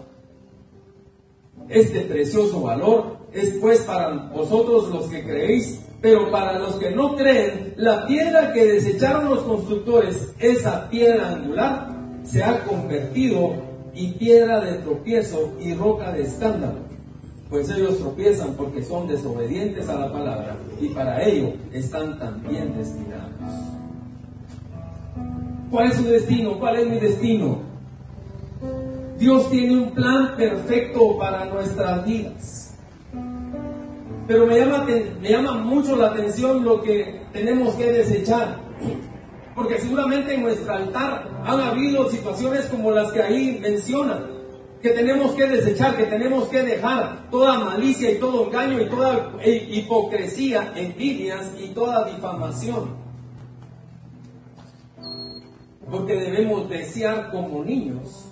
Este 1.68 2.02
precioso 2.02 2.62
valor 2.62 3.16
es 3.32 3.54
pues 3.60 3.80
para 3.80 4.10
vosotros 4.10 4.88
los 4.90 5.06
que 5.06 5.22
creéis, 5.24 5.80
pero 6.00 6.30
para 6.30 6.58
los 6.58 6.76
que 6.76 6.90
no 6.90 7.16
creen, 7.16 7.74
la 7.76 8.06
piedra 8.06 8.52
que 8.52 8.64
desecharon 8.64 9.26
los 9.26 9.42
constructores, 9.42 10.32
esa 10.38 10.88
piedra 10.88 11.30
angular, 11.30 11.88
se 12.24 12.42
ha 12.42 12.64
convertido 12.64 13.54
y 13.94 14.12
piedra 14.12 14.60
de 14.60 14.78
tropiezo 14.78 15.52
y 15.60 15.74
roca 15.74 16.12
de 16.12 16.22
escándalo, 16.22 16.80
pues 17.48 17.70
ellos 17.70 17.98
tropiezan 17.98 18.54
porque 18.54 18.82
son 18.82 19.08
desobedientes 19.08 19.88
a 19.88 19.98
la 19.98 20.12
palabra 20.12 20.56
y 20.80 20.88
para 20.88 21.22
ello 21.22 21.52
están 21.72 22.18
también 22.18 22.76
destinados. 22.76 23.35
¿Cuál 25.70 25.90
es 25.90 25.96
su 25.96 26.04
destino? 26.04 26.58
¿Cuál 26.58 26.76
es 26.76 26.86
mi 26.86 26.98
destino? 26.98 27.58
Dios 29.18 29.50
tiene 29.50 29.74
un 29.74 29.90
plan 29.92 30.36
perfecto 30.36 31.18
para 31.18 31.46
nuestras 31.46 32.06
vidas. 32.06 32.74
Pero 34.28 34.46
me 34.46 34.58
llama, 34.58 34.86
me 35.20 35.28
llama 35.28 35.54
mucho 35.54 35.96
la 35.96 36.08
atención 36.08 36.64
lo 36.64 36.82
que 36.82 37.22
tenemos 37.32 37.74
que 37.74 37.90
desechar. 37.90 38.58
Porque 39.54 39.80
seguramente 39.80 40.34
en 40.34 40.42
nuestro 40.42 40.72
altar 40.72 41.28
han 41.44 41.60
habido 41.60 42.10
situaciones 42.10 42.66
como 42.66 42.90
las 42.92 43.10
que 43.10 43.22
ahí 43.22 43.58
mencionan, 43.60 44.26
que 44.82 44.90
tenemos 44.90 45.32
que 45.34 45.46
desechar, 45.48 45.96
que 45.96 46.04
tenemos 46.04 46.48
que 46.48 46.62
dejar 46.62 47.28
toda 47.30 47.58
malicia 47.58 48.10
y 48.10 48.18
todo 48.18 48.46
engaño 48.46 48.80
y 48.82 48.88
toda 48.88 49.32
hipocresía, 49.44 50.72
envidias 50.76 51.50
y 51.58 51.68
toda 51.68 52.04
difamación. 52.04 53.05
Porque 55.90 56.14
debemos 56.16 56.68
desear 56.68 57.30
como 57.30 57.64
niños. 57.64 58.26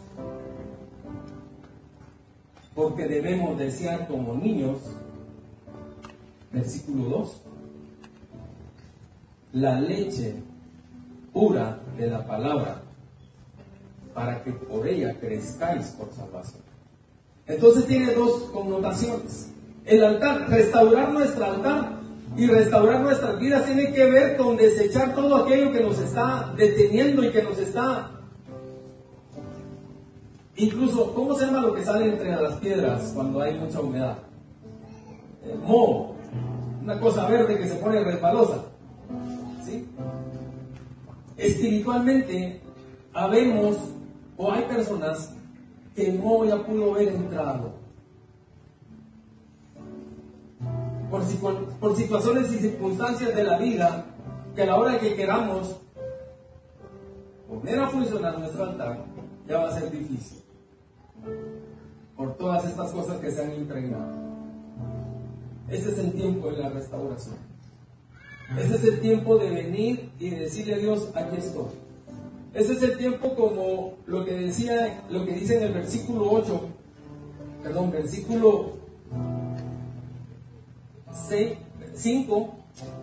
Porque 2.74 3.06
debemos 3.06 3.58
desear 3.58 4.08
como 4.08 4.34
niños. 4.34 4.78
Versículo 6.52 7.04
2. 7.08 7.40
La 9.52 9.80
leche 9.80 10.34
pura 11.32 11.80
de 11.98 12.06
la 12.08 12.26
palabra, 12.26 12.80
para 14.14 14.42
que 14.42 14.52
por 14.52 14.86
ella 14.86 15.18
crezcáis 15.18 15.88
por 15.88 16.12
salvación. 16.12 16.62
Entonces 17.46 17.86
tiene 17.86 18.14
dos 18.14 18.44
connotaciones. 18.52 19.50
El 19.84 20.02
altar, 20.02 20.48
restaurar 20.48 21.12
nuestro 21.12 21.44
altar 21.44 22.03
y 22.36 22.46
restaurar 22.46 23.00
nuestras 23.00 23.38
vidas 23.38 23.64
tiene 23.66 23.92
que 23.92 24.10
ver 24.10 24.36
con 24.36 24.56
desechar 24.56 25.14
todo 25.14 25.36
aquello 25.36 25.72
que 25.72 25.80
nos 25.80 25.98
está 25.98 26.52
deteniendo 26.56 27.24
y 27.24 27.30
que 27.30 27.42
nos 27.42 27.58
está... 27.58 28.10
Incluso, 30.56 31.12
¿cómo 31.14 31.34
se 31.34 31.46
llama 31.46 31.62
lo 31.62 31.74
que 31.74 31.84
sale 31.84 32.06
entre 32.06 32.30
las 32.30 32.54
piedras 32.54 33.12
cuando 33.14 33.40
hay 33.40 33.58
mucha 33.58 33.80
humedad? 33.80 34.16
eh, 35.44 35.56
moho, 35.66 36.14
una 36.82 36.98
cosa 37.00 37.26
verde 37.28 37.58
que 37.58 37.68
se 37.68 37.76
pone 37.76 38.02
resbalosa. 38.02 38.62
¿sí? 39.64 39.86
Espiritualmente, 41.36 42.60
habemos 43.12 43.76
o 44.36 44.50
hay 44.50 44.62
personas 44.62 45.32
que 45.94 46.10
el 46.10 46.18
moho 46.18 46.44
ya 46.44 46.64
pudo 46.64 46.94
haber 46.94 47.08
entrado. 47.08 47.72
Por, 51.10 51.66
por 51.80 51.96
situaciones 51.96 52.52
y 52.52 52.58
circunstancias 52.58 53.34
de 53.34 53.44
la 53.44 53.58
vida, 53.58 54.04
que 54.54 54.62
a 54.62 54.66
la 54.66 54.76
hora 54.76 54.98
que 54.98 55.14
queramos 55.14 55.76
poner 57.48 57.78
a 57.78 57.88
funcionar 57.88 58.38
nuestro 58.38 58.64
altar, 58.64 59.04
ya 59.46 59.58
va 59.58 59.68
a 59.68 59.78
ser 59.78 59.90
difícil. 59.90 60.42
Por 62.16 62.36
todas 62.36 62.64
estas 62.64 62.92
cosas 62.92 63.18
que 63.18 63.30
se 63.30 63.42
han 63.42 63.54
impregnado. 63.54 64.24
Ese 65.68 65.90
es 65.90 65.98
el 65.98 66.12
tiempo 66.12 66.50
de 66.50 66.58
la 66.58 66.68
restauración. 66.70 67.36
Ese 68.58 68.74
es 68.74 68.84
el 68.84 69.00
tiempo 69.00 69.38
de 69.38 69.50
venir 69.50 70.10
y 70.18 70.30
decirle 70.30 70.74
a 70.74 70.78
Dios, 70.78 71.08
aquí 71.14 71.36
estoy. 71.38 71.66
Ese 72.52 72.74
es 72.74 72.82
el 72.82 72.98
tiempo 72.98 73.34
como 73.34 73.94
lo 74.06 74.24
que 74.24 74.32
decía, 74.32 75.02
lo 75.10 75.24
que 75.24 75.32
dice 75.32 75.56
en 75.56 75.64
el 75.64 75.72
versículo 75.72 76.30
8, 76.30 76.60
perdón, 77.62 77.90
versículo 77.90 78.74
5, 81.94 82.54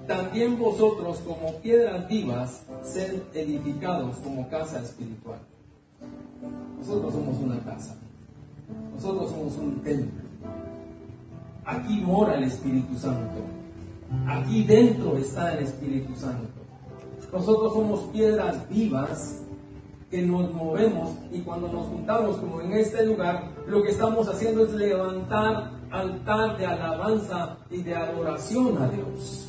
también 0.07 0.59
vosotros 0.59 1.19
como 1.19 1.55
piedras 1.57 2.07
vivas, 2.07 2.63
sed 2.83 3.21
edificados 3.33 4.17
como 4.17 4.49
casa 4.49 4.81
espiritual. 4.81 5.39
Nosotros 6.79 7.13
somos 7.13 7.37
una 7.39 7.59
casa. 7.59 7.95
Nosotros 8.93 9.31
somos 9.31 9.57
un 9.57 9.79
templo. 9.81 10.21
Aquí 11.65 12.01
mora 12.01 12.35
el 12.35 12.43
Espíritu 12.43 12.97
Santo. 12.97 13.39
Aquí 14.27 14.63
dentro 14.63 15.17
está 15.17 15.53
el 15.53 15.63
Espíritu 15.63 16.15
Santo. 16.15 16.49
Nosotros 17.31 17.73
somos 17.73 18.01
piedras 18.11 18.67
vivas 18.69 19.41
que 20.09 20.21
nos 20.21 20.53
movemos 20.53 21.11
y 21.31 21.39
cuando 21.39 21.69
nos 21.69 21.87
juntamos 21.87 22.37
como 22.37 22.59
en 22.59 22.73
este 22.73 23.05
lugar, 23.05 23.45
lo 23.67 23.81
que 23.81 23.91
estamos 23.91 24.27
haciendo 24.27 24.65
es 24.65 24.73
levantar 24.73 25.71
altar 25.91 26.57
de 26.57 26.65
alabanza 26.65 27.57
y 27.69 27.83
de 27.83 27.95
adoración 27.95 28.81
a 28.81 28.87
Dios. 28.87 29.47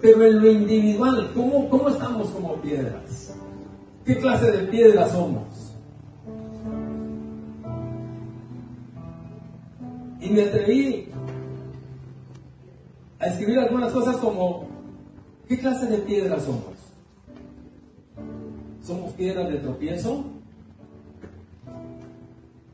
Pero 0.00 0.24
en 0.24 0.40
lo 0.40 0.50
individual, 0.50 1.30
¿cómo, 1.34 1.68
cómo 1.68 1.88
estamos 1.88 2.30
como 2.30 2.54
piedras? 2.56 3.34
¿Qué 4.04 4.16
clase 4.18 4.50
de 4.50 4.66
piedras 4.68 5.12
somos? 5.12 5.74
Y 10.20 10.30
me 10.30 10.42
atreví 10.42 11.08
a 13.18 13.26
escribir 13.26 13.58
algunas 13.58 13.92
cosas 13.92 14.16
como, 14.16 14.66
¿qué 15.48 15.58
clase 15.58 15.86
de 15.86 15.98
piedras 15.98 16.44
somos? 16.44 16.74
¿Somos 18.82 19.12
piedras 19.12 19.50
de 19.50 19.58
tropiezo? 19.58 20.39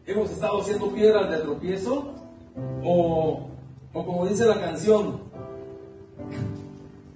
¿Hemos 0.07 0.31
estado 0.31 0.63
siendo 0.63 0.93
piedras 0.93 1.29
de 1.31 1.39
tropiezo? 1.39 2.13
¿O, 2.85 3.49
o 3.93 4.07
como 4.07 4.27
dice 4.27 4.47
la 4.47 4.61
canción, 4.61 5.19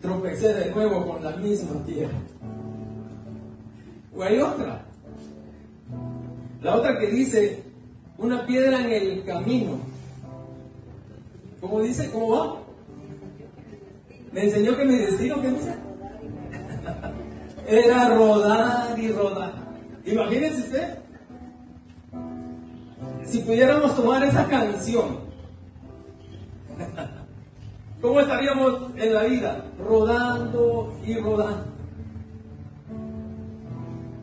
tropecé 0.03 0.53
de 0.53 0.73
nuevo 0.73 1.07
con 1.07 1.23
la 1.23 1.31
misma 1.37 1.85
tierra? 1.85 2.19
¿O 4.17 4.23
hay 4.25 4.41
otra? 4.41 4.83
La 6.63 6.75
otra 6.75 6.99
que 6.99 7.07
dice, 7.07 7.63
una 8.19 8.45
piedra 8.45 8.81
en 8.81 8.91
el 8.91 9.25
camino. 9.25 9.79
¿Cómo 11.61 11.83
dice? 11.83 12.11
¿Cómo 12.11 12.31
va? 12.31 12.57
Me 14.33 14.45
enseñó 14.45 14.77
que 14.77 14.85
mi 14.85 14.97
destino, 14.97 15.41
¿qué 15.41 15.49
dice? 15.49 15.75
Era 17.69 18.09
rodar 18.09 18.99
y 18.99 19.13
rodar. 19.13 19.53
Imagínense 20.05 20.61
usted, 20.63 20.99
si 23.31 23.39
pudiéramos 23.39 23.95
tomar 23.95 24.25
esa 24.25 24.47
canción, 24.47 25.19
¿cómo 28.01 28.21
estaríamos 28.21 28.91
en 28.97 29.15
la 29.15 29.23
vida? 29.23 29.65
Rodando 29.79 30.95
y 31.07 31.15
rodando. 31.15 31.67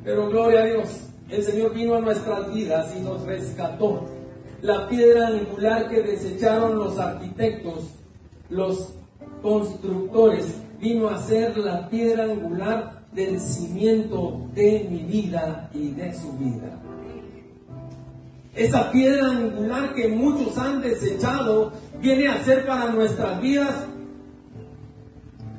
Pero 0.03 0.29
gloria 0.29 0.61
a 0.61 0.65
Dios, 0.65 0.89
el 1.29 1.43
Señor 1.43 1.73
vino 1.73 1.95
a 1.95 2.01
nuestras 2.01 2.53
vidas 2.53 2.93
y 2.97 2.99
nos 3.01 3.23
rescató. 3.23 4.05
La 4.61 4.87
piedra 4.89 5.27
angular 5.27 5.89
que 5.89 6.01
desecharon 6.01 6.77
los 6.77 6.97
arquitectos, 6.97 7.91
los 8.49 8.93
constructores, 9.41 10.55
vino 10.79 11.07
a 11.07 11.21
ser 11.21 11.57
la 11.57 11.87
piedra 11.89 12.23
angular 12.23 13.05
del 13.13 13.39
cimiento 13.39 14.47
de 14.53 14.87
mi 14.89 15.03
vida 15.03 15.69
y 15.73 15.91
de 15.91 16.13
su 16.13 16.33
vida. 16.33 16.86
Esa 18.57 18.91
piedra 18.91 19.29
angular 19.29 19.93
que 19.93 20.07
muchos 20.07 20.57
han 20.57 20.81
desechado 20.81 21.71
viene 22.01 22.27
a 22.27 22.43
ser 22.43 22.65
para 22.65 22.91
nuestras 22.91 23.39
vidas 23.39 23.85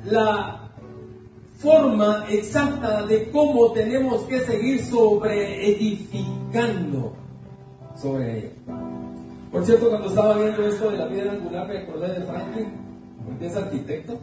la 0.03 0.69
forma 1.59 2.25
exacta 2.29 3.05
de 3.05 3.29
cómo 3.31 3.71
tenemos 3.71 4.23
que 4.23 4.41
seguir 4.41 4.83
sobre 4.83 5.69
edificando 5.69 7.13
sobre 7.95 8.37
ella. 8.37 8.49
Por 9.49 9.65
cierto, 9.65 9.89
cuando 9.89 10.09
estaba 10.09 10.37
viendo 10.37 10.67
esto 10.67 10.91
de 10.91 10.97
la 10.97 11.07
piedra 11.07 11.31
angular, 11.31 11.67
me 11.67 11.77
acordé 11.79 12.19
de 12.19 12.25
Franklin, 12.25 12.67
porque 13.25 13.47
es 13.47 13.55
arquitecto. 13.55 14.19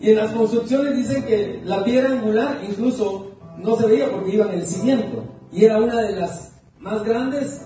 Y 0.00 0.10
en 0.10 0.16
las 0.16 0.30
construcciones 0.30 0.96
dicen 0.96 1.24
que 1.24 1.60
la 1.64 1.82
piedra 1.84 2.10
angular 2.10 2.60
incluso 2.68 3.32
no 3.58 3.76
se 3.76 3.86
veía 3.86 4.10
porque 4.10 4.34
iba 4.34 4.46
en 4.46 4.60
el 4.60 4.66
cimiento. 4.66 5.24
Y 5.52 5.64
era 5.64 5.78
una 5.78 6.00
de 6.00 6.16
las 6.16 6.51
más 6.82 7.02
grandes 7.04 7.62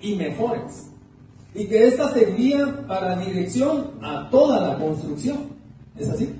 y 0.00 0.14
mejores. 0.14 0.90
Y 1.54 1.66
que 1.66 1.88
ésta 1.88 2.12
servía 2.12 2.86
para 2.86 3.16
dirección 3.16 3.92
a 4.02 4.28
toda 4.30 4.60
la 4.68 4.78
construcción. 4.78 5.38
¿Es 5.96 6.08
así? 6.08 6.32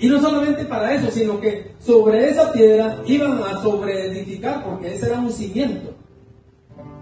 Y 0.00 0.08
no 0.08 0.20
solamente 0.20 0.64
para 0.64 0.94
eso, 0.94 1.10
sino 1.10 1.40
que 1.40 1.72
sobre 1.80 2.30
esa 2.30 2.52
piedra 2.52 3.02
iban 3.06 3.42
a 3.42 3.60
sobreedificar, 3.60 4.64
porque 4.64 4.94
ese 4.94 5.06
era 5.06 5.20
un 5.20 5.32
cimiento. 5.32 5.92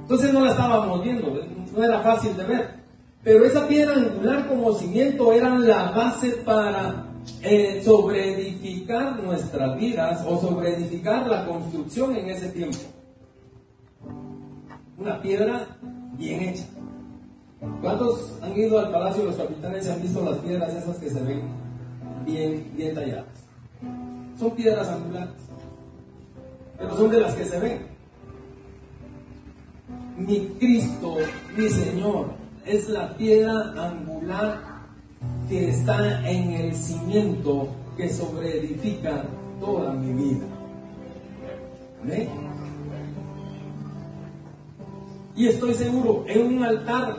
Entonces 0.03 0.33
no 0.33 0.45
la 0.45 0.51
estábamos 0.51 1.03
viendo, 1.03 1.43
no 1.75 1.85
era 1.85 2.01
fácil 2.01 2.37
de 2.37 2.45
ver. 2.45 2.71
Pero 3.23 3.45
esa 3.45 3.67
piedra 3.67 3.95
angular 3.95 4.47
como 4.49 4.73
cimiento 4.73 5.33
era 5.33 5.59
la 5.59 5.91
base 5.91 6.31
para 6.45 7.07
eh, 7.43 7.83
sobreedificar 7.85 9.23
nuestras 9.23 9.77
vidas 9.77 10.25
o 10.27 10.41
sobreedificar 10.41 11.27
la 11.27 11.45
construcción 11.45 12.17
en 12.17 12.31
ese 12.31 12.49
tiempo. 12.49 12.79
Una 14.99 15.21
piedra 15.21 15.67
bien 16.17 16.41
hecha. 16.41 16.65
¿Cuántos 17.81 18.39
han 18.43 18.57
ido 18.57 18.79
al 18.79 18.91
Palacio 18.91 19.23
de 19.23 19.29
los 19.29 19.37
Capitanes 19.37 19.87
y 19.87 19.91
han 19.91 20.03
visto 20.03 20.25
las 20.25 20.39
piedras 20.39 20.75
esas 20.75 20.97
que 20.97 21.11
se 21.11 21.23
ven 21.23 21.67
bien, 22.27 22.73
bien 22.77 22.95
talladas. 22.95 23.25
Son 24.39 24.51
piedras 24.51 24.89
angulares, 24.89 25.35
pero 26.79 26.97
son 26.97 27.11
de 27.11 27.21
las 27.21 27.35
que 27.35 27.45
se 27.45 27.59
ven. 27.59 27.87
Mi 30.19 30.49
Cristo, 30.59 31.17
mi 31.57 31.69
Señor, 31.69 32.27
es 32.65 32.89
la 32.89 33.17
piedra 33.17 33.73
angular 33.77 34.61
que 35.49 35.71
está 35.71 36.29
en 36.29 36.53
el 36.53 36.75
cimiento 36.75 37.69
que 37.97 38.11
sobreedifica 38.11 39.25
toda 39.61 39.93
mi 39.93 40.13
vida. 40.13 40.47
¿Amén? 42.03 42.29
Y 45.37 45.49
estoy 45.49 45.75
seguro, 45.75 46.25
en 46.27 46.57
un 46.57 46.65
altar 46.65 47.17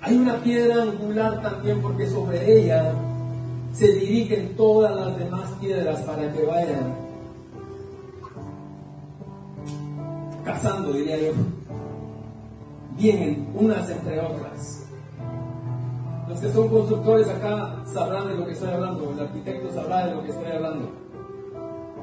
hay 0.00 0.16
una 0.16 0.36
piedra 0.38 0.82
angular 0.82 1.42
también 1.42 1.82
porque 1.82 2.06
sobre 2.06 2.58
ella 2.58 2.94
se 3.74 3.92
dirigen 3.92 4.56
todas 4.56 4.96
las 4.96 5.18
demás 5.18 5.50
piedras 5.60 6.00
para 6.00 6.32
que 6.32 6.42
vayan 6.42 6.96
cazando, 10.44 10.92
diría 10.92 11.18
yo. 11.18 11.32
Vienen 12.96 13.48
unas 13.54 13.90
entre 13.90 14.18
otras. 14.18 14.86
Los 16.26 16.40
que 16.40 16.52
son 16.52 16.68
constructores 16.68 17.28
acá 17.28 17.82
sabrán 17.92 18.28
de 18.28 18.34
lo 18.36 18.46
que 18.46 18.52
estoy 18.52 18.70
hablando, 18.70 19.10
el 19.10 19.20
arquitecto 19.20 19.72
sabrá 19.74 20.06
de 20.06 20.14
lo 20.14 20.22
que 20.22 20.30
estoy 20.30 20.52
hablando. 20.52 20.90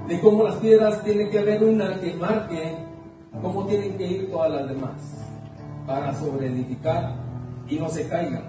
De 0.08 0.20
cómo 0.22 0.44
las 0.44 0.56
piedras 0.58 1.04
tienen 1.04 1.32
que 1.32 1.40
haber 1.40 1.64
una 1.64 2.00
que 2.00 2.14
marque 2.14 2.87
cómo 3.42 3.66
tienen 3.66 3.98
que 3.98 4.08
ir 4.08 4.32
todas 4.32 4.52
las 4.52 4.68
demás 4.68 4.94
para 5.86 6.14
sobreedificar 6.20 7.16
y 7.70 7.78
no 7.78 7.90
se 7.90 8.08
caigan. 8.08 8.44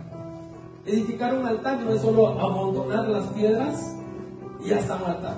Edificar 0.86 1.34
un 1.34 1.46
altar 1.46 1.80
no 1.80 1.92
es 1.92 2.00
solo 2.00 2.28
amontonar 2.28 3.08
las 3.08 3.26
piedras 3.28 3.94
y 4.64 4.72
hasta 4.72 4.96
matar. 4.96 5.36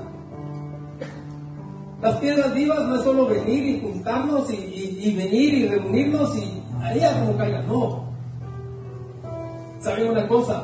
Las 2.01 2.17
piedras 2.17 2.55
vivas 2.55 2.89
no 2.89 2.97
es 2.97 3.03
solo 3.03 3.27
venir 3.27 3.65
y 3.65 3.81
juntarnos 3.81 4.51
y, 4.51 5.15
venir 5.15 5.55
y 5.55 5.69
reunirnos 5.69 6.35
y, 6.37 6.63
haría 6.83 7.21
como 7.21 7.37
caiga. 7.37 7.63
No. 7.63 8.05
¿Saben 9.81 10.11
una 10.11 10.27
cosa? 10.27 10.63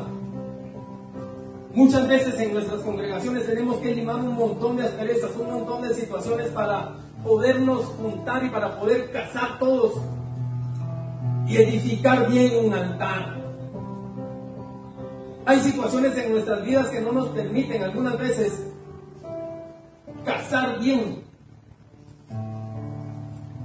Muchas 1.74 2.08
veces 2.08 2.40
en 2.40 2.54
nuestras 2.54 2.80
congregaciones 2.80 3.44
tenemos 3.44 3.76
que 3.78 3.94
limar 3.94 4.16
un 4.16 4.34
montón 4.34 4.78
de 4.78 4.84
asperezas, 4.84 5.30
un 5.38 5.52
montón 5.52 5.82
de 5.82 5.94
situaciones 5.94 6.48
para 6.48 6.94
podernos 7.26 7.86
juntar 7.86 8.44
y 8.44 8.50
para 8.50 8.78
poder 8.78 9.10
casar 9.10 9.58
todos 9.58 9.94
y 11.48 11.56
edificar 11.56 12.30
bien 12.30 12.64
un 12.64 12.72
altar. 12.72 13.36
Hay 15.44 15.60
situaciones 15.60 16.16
en 16.18 16.32
nuestras 16.32 16.64
vidas 16.64 16.88
que 16.88 17.00
no 17.00 17.10
nos 17.10 17.28
permiten 17.30 17.82
algunas 17.82 18.16
veces 18.16 18.64
casar 20.24 20.78
bien. 20.78 21.24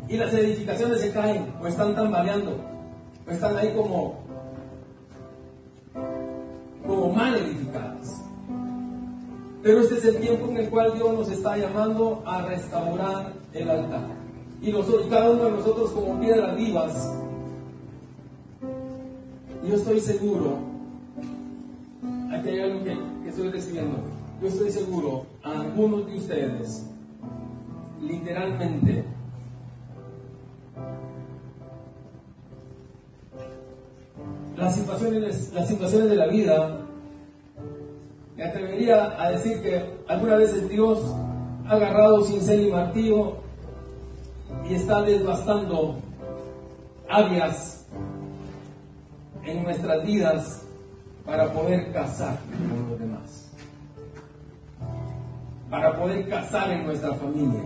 Y 0.07 0.17
las 0.17 0.33
edificaciones 0.33 0.99
se 0.99 1.11
caen 1.11 1.53
o 1.61 1.67
están 1.67 1.95
tambaleando 1.95 2.57
o 3.27 3.31
están 3.31 3.55
ahí 3.57 3.73
como, 3.75 4.23
como 6.85 7.13
mal 7.13 7.35
edificadas. 7.35 8.20
Pero 9.63 9.81
este 9.81 9.95
es 9.95 10.05
el 10.05 10.17
tiempo 10.17 10.47
en 10.47 10.57
el 10.57 10.69
cual 10.69 10.93
Dios 10.95 11.13
nos 11.13 11.29
está 11.29 11.55
llamando 11.55 12.23
a 12.25 12.41
restaurar 12.41 13.33
el 13.53 13.69
altar. 13.69 14.07
Y, 14.61 14.71
nosotros, 14.71 15.07
cada 15.09 15.29
uno 15.29 15.45
de 15.45 15.51
nosotros 15.51 15.91
como 15.91 16.19
piedras 16.19 16.55
vivas, 16.55 17.13
yo 19.67 19.75
estoy 19.75 19.99
seguro, 19.99 20.57
aquí 22.31 22.49
hay 22.49 22.59
algo 22.59 22.83
que, 22.83 22.97
estoy 23.29 23.49
recibiendo, 23.49 23.97
yo 24.41 24.47
estoy 24.47 24.71
seguro, 24.71 25.25
algunos 25.43 26.07
de 26.07 26.15
ustedes, 26.15 26.85
literalmente, 28.01 29.03
las 34.57 34.75
situaciones, 34.75 35.51
las 35.53 35.67
situaciones 35.67 36.09
de 36.09 36.15
la 36.15 36.27
vida, 36.27 36.80
me 38.41 38.47
atrevería 38.47 39.21
a 39.21 39.29
decir 39.29 39.61
que 39.61 39.85
algunas 40.07 40.39
veces 40.39 40.67
Dios 40.67 40.97
ha 41.67 41.73
agarrado 41.73 42.25
cincel 42.25 42.69
y 42.69 42.71
martillo 42.71 43.35
y 44.67 44.73
está 44.73 45.03
devastando 45.03 45.97
áreas 47.07 47.85
en 49.43 49.61
nuestras 49.61 50.03
vidas 50.03 50.63
para 51.23 51.53
poder 51.53 51.91
casar 51.91 52.39
con 52.49 52.89
los 52.89 52.99
demás 52.99 53.51
para 55.69 55.95
poder 55.95 56.27
casar 56.27 56.71
en 56.71 56.85
nuestra 56.85 57.13
familia, 57.13 57.61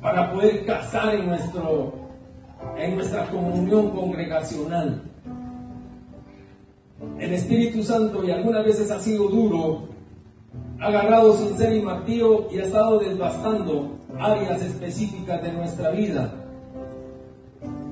para 0.00 0.32
poder 0.32 0.64
casar 0.64 1.14
en, 1.16 1.26
nuestro, 1.26 1.92
en 2.76 2.94
nuestra 2.94 3.26
comunión 3.26 3.90
congregacional. 3.90 5.02
El 7.18 7.32
Espíritu 7.32 7.82
Santo, 7.82 8.24
y 8.24 8.30
algunas 8.30 8.64
veces 8.64 8.90
ha 8.90 8.98
sido 8.98 9.28
duro, 9.28 9.88
ha 10.80 10.86
agarrado 10.86 11.36
ser 11.56 11.76
y 11.76 11.82
martillo 11.82 12.48
y 12.50 12.58
ha 12.58 12.64
estado 12.64 12.98
devastando 12.98 13.98
áreas 14.18 14.62
específicas 14.62 15.42
de 15.42 15.52
nuestra 15.52 15.90
vida 15.90 16.32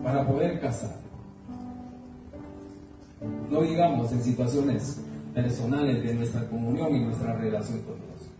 para 0.02 0.26
poder 0.26 0.60
casar. 0.60 0.96
No 3.50 3.62
digamos 3.62 4.12
en 4.12 4.22
situaciones 4.22 5.00
personales 5.34 6.02
de 6.02 6.14
nuestra 6.14 6.48
comunión 6.48 6.94
y 6.94 7.00
nuestra 7.00 7.34
relación 7.34 7.80
con 7.82 7.94
Dios. 7.96 8.30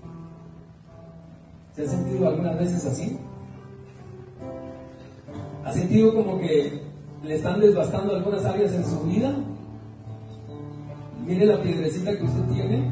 ¿Se 1.75 1.83
ha 1.83 1.89
sentido 1.89 2.29
algunas 2.29 2.59
veces 2.59 2.87
así? 2.87 3.19
¿Ha 5.65 5.73
sentido 5.73 6.15
como 6.15 6.39
que 6.39 6.81
le 7.25 7.35
están 7.35 7.61
desbastando 7.61 8.17
algunas 8.17 8.45
áreas 8.45 8.73
en 8.73 8.85
su 8.85 9.01
vida? 9.01 9.35
Mire 11.27 11.47
la 11.47 11.61
piedrecita 11.61 12.17
que 12.17 12.25
usted 12.25 12.43
tiene. 12.53 12.91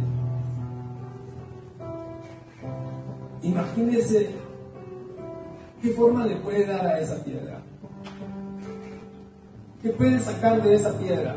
Imagínese 3.43 4.31
qué 5.81 5.91
forma 5.91 6.27
le 6.27 6.37
puede 6.37 6.67
dar 6.67 6.87
a 6.87 6.99
esa 6.99 7.23
piedra. 7.23 7.61
¿Qué 9.83 9.91
puede 9.91 10.19
sacar 10.19 10.63
de 10.63 10.75
esa 10.75 10.99
piedra? 10.99 11.37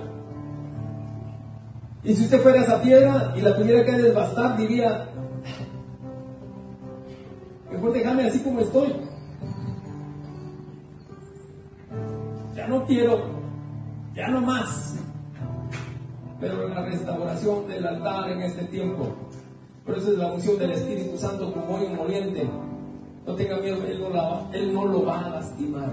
Y 2.04 2.14
si 2.16 2.24
usted 2.24 2.42
fuera 2.42 2.62
esa 2.62 2.82
piedra 2.82 3.34
y 3.36 3.42
la 3.42 3.56
tuviera 3.56 3.86
que 3.86 3.92
desbastar, 3.92 4.58
diría, 4.58 5.10
Mejor 7.72 7.94
déjame 7.94 8.24
así 8.26 8.40
como 8.40 8.62
estoy. 8.62 8.94
Ya 12.56 12.68
no 12.68 12.86
quiero, 12.86 13.22
ya 14.16 14.30
no 14.30 14.42
más. 14.42 14.96
Pero 16.40 16.68
la 16.68 16.82
restauración 16.86 17.68
del 17.68 17.86
altar 17.86 18.30
en 18.30 18.42
este 18.42 18.66
tiempo. 18.66 19.16
Por 19.86 19.98
eso 19.98 20.12
es 20.12 20.18
la 20.18 20.32
unción 20.32 20.58
del 20.60 20.72
Espíritu 20.72 21.18
Santo 21.18 21.52
como 21.52 21.78
hoy 21.78 21.88
moliente. 21.88 22.48
No 23.26 23.34
tenga 23.36 23.58
miedo, 23.58 23.78
él 23.88 24.00
no, 24.02 24.10
la, 24.10 24.42
él 24.54 24.74
no 24.74 24.86
lo 24.86 25.06
va 25.06 25.26
a 25.26 25.30
lastimar. 25.30 25.92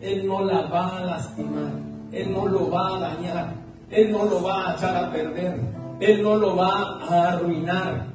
Él 0.00 0.26
no 0.26 0.44
la 0.44 0.62
va 0.62 0.98
a 0.98 1.04
lastimar. 1.04 1.72
Él 2.12 2.32
no 2.32 2.46
lo 2.46 2.70
va 2.70 2.96
a 2.96 3.00
dañar. 3.00 3.54
Él 3.90 4.10
no 4.10 4.24
lo 4.24 4.42
va 4.42 4.70
a 4.70 4.74
echar 4.74 4.96
a 4.96 5.12
perder. 5.12 5.60
Él 6.00 6.22
no 6.22 6.36
lo 6.36 6.56
va 6.56 6.98
a 7.08 7.32
arruinar. 7.32 8.06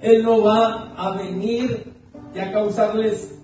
Él 0.00 0.22
no 0.22 0.42
va 0.42 0.92
a 0.96 1.16
venir 1.16 1.92
y 2.34 2.38
a 2.38 2.52
causarles 2.52 3.38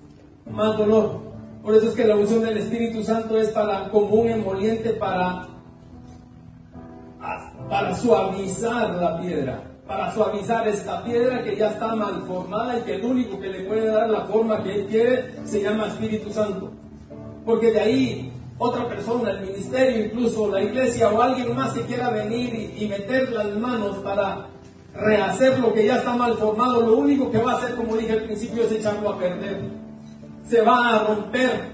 más 0.51 0.77
dolor. 0.77 1.21
Por 1.63 1.75
eso 1.75 1.89
es 1.89 1.95
que 1.95 2.05
la 2.05 2.17
unción 2.17 2.43
del 2.43 2.59
Espíritu 2.59 3.03
Santo 3.03 3.39
es 3.39 3.49
para 3.51 3.89
como 3.89 4.17
un 4.17 4.29
emoliente 4.29 4.91
para, 4.91 5.49
para 7.69 7.95
suavizar 7.97 8.95
la 8.95 9.21
piedra, 9.21 9.63
para 9.87 10.13
suavizar 10.13 10.67
esta 10.69 11.03
piedra 11.05 11.43
que 11.43 11.57
ya 11.57 11.71
está 11.71 11.95
mal 11.95 12.23
formada 12.27 12.79
y 12.79 12.83
que 12.83 12.97
el 12.97 13.05
único 13.05 13.39
que 13.41 13.49
le 13.49 13.61
puede 13.65 13.87
dar 13.87 14.09
la 14.11 14.23
forma 14.23 14.63
que 14.63 14.75
él 14.75 14.87
quiere 14.87 15.35
se 15.45 15.63
llama 15.63 15.87
Espíritu 15.87 16.33
Santo. 16.33 16.71
Porque 17.45 17.73
de 17.73 17.81
ahí 17.81 18.33
otra 18.59 18.89
persona, 18.89 19.31
el 19.33 19.41
ministerio, 19.41 20.05
incluso 20.07 20.49
la 20.49 20.63
iglesia 20.63 21.11
o 21.11 21.21
alguien 21.21 21.55
más 21.57 21.73
que 21.73 21.83
quiera 21.83 22.11
venir 22.11 22.75
y, 22.79 22.87
meter 22.87 23.33
las 23.33 23.57
manos 23.57 23.99
para 23.99 24.47
rehacer 24.95 25.59
lo 25.59 25.73
que 25.73 25.87
ya 25.87 25.97
está 25.97 26.15
mal 26.15 26.35
formado, 26.35 26.81
lo 26.83 26.99
único 26.99 27.31
que 27.31 27.39
va 27.39 27.53
a 27.53 27.57
hacer, 27.57 27.75
como 27.75 27.97
dije 27.97 28.13
al 28.13 28.25
principio, 28.25 28.63
es 28.63 28.73
echarlo 28.73 29.09
a 29.11 29.19
perder. 29.19 29.63
Se 30.47 30.61
va 30.61 30.91
a 30.91 31.05
romper. 31.07 31.72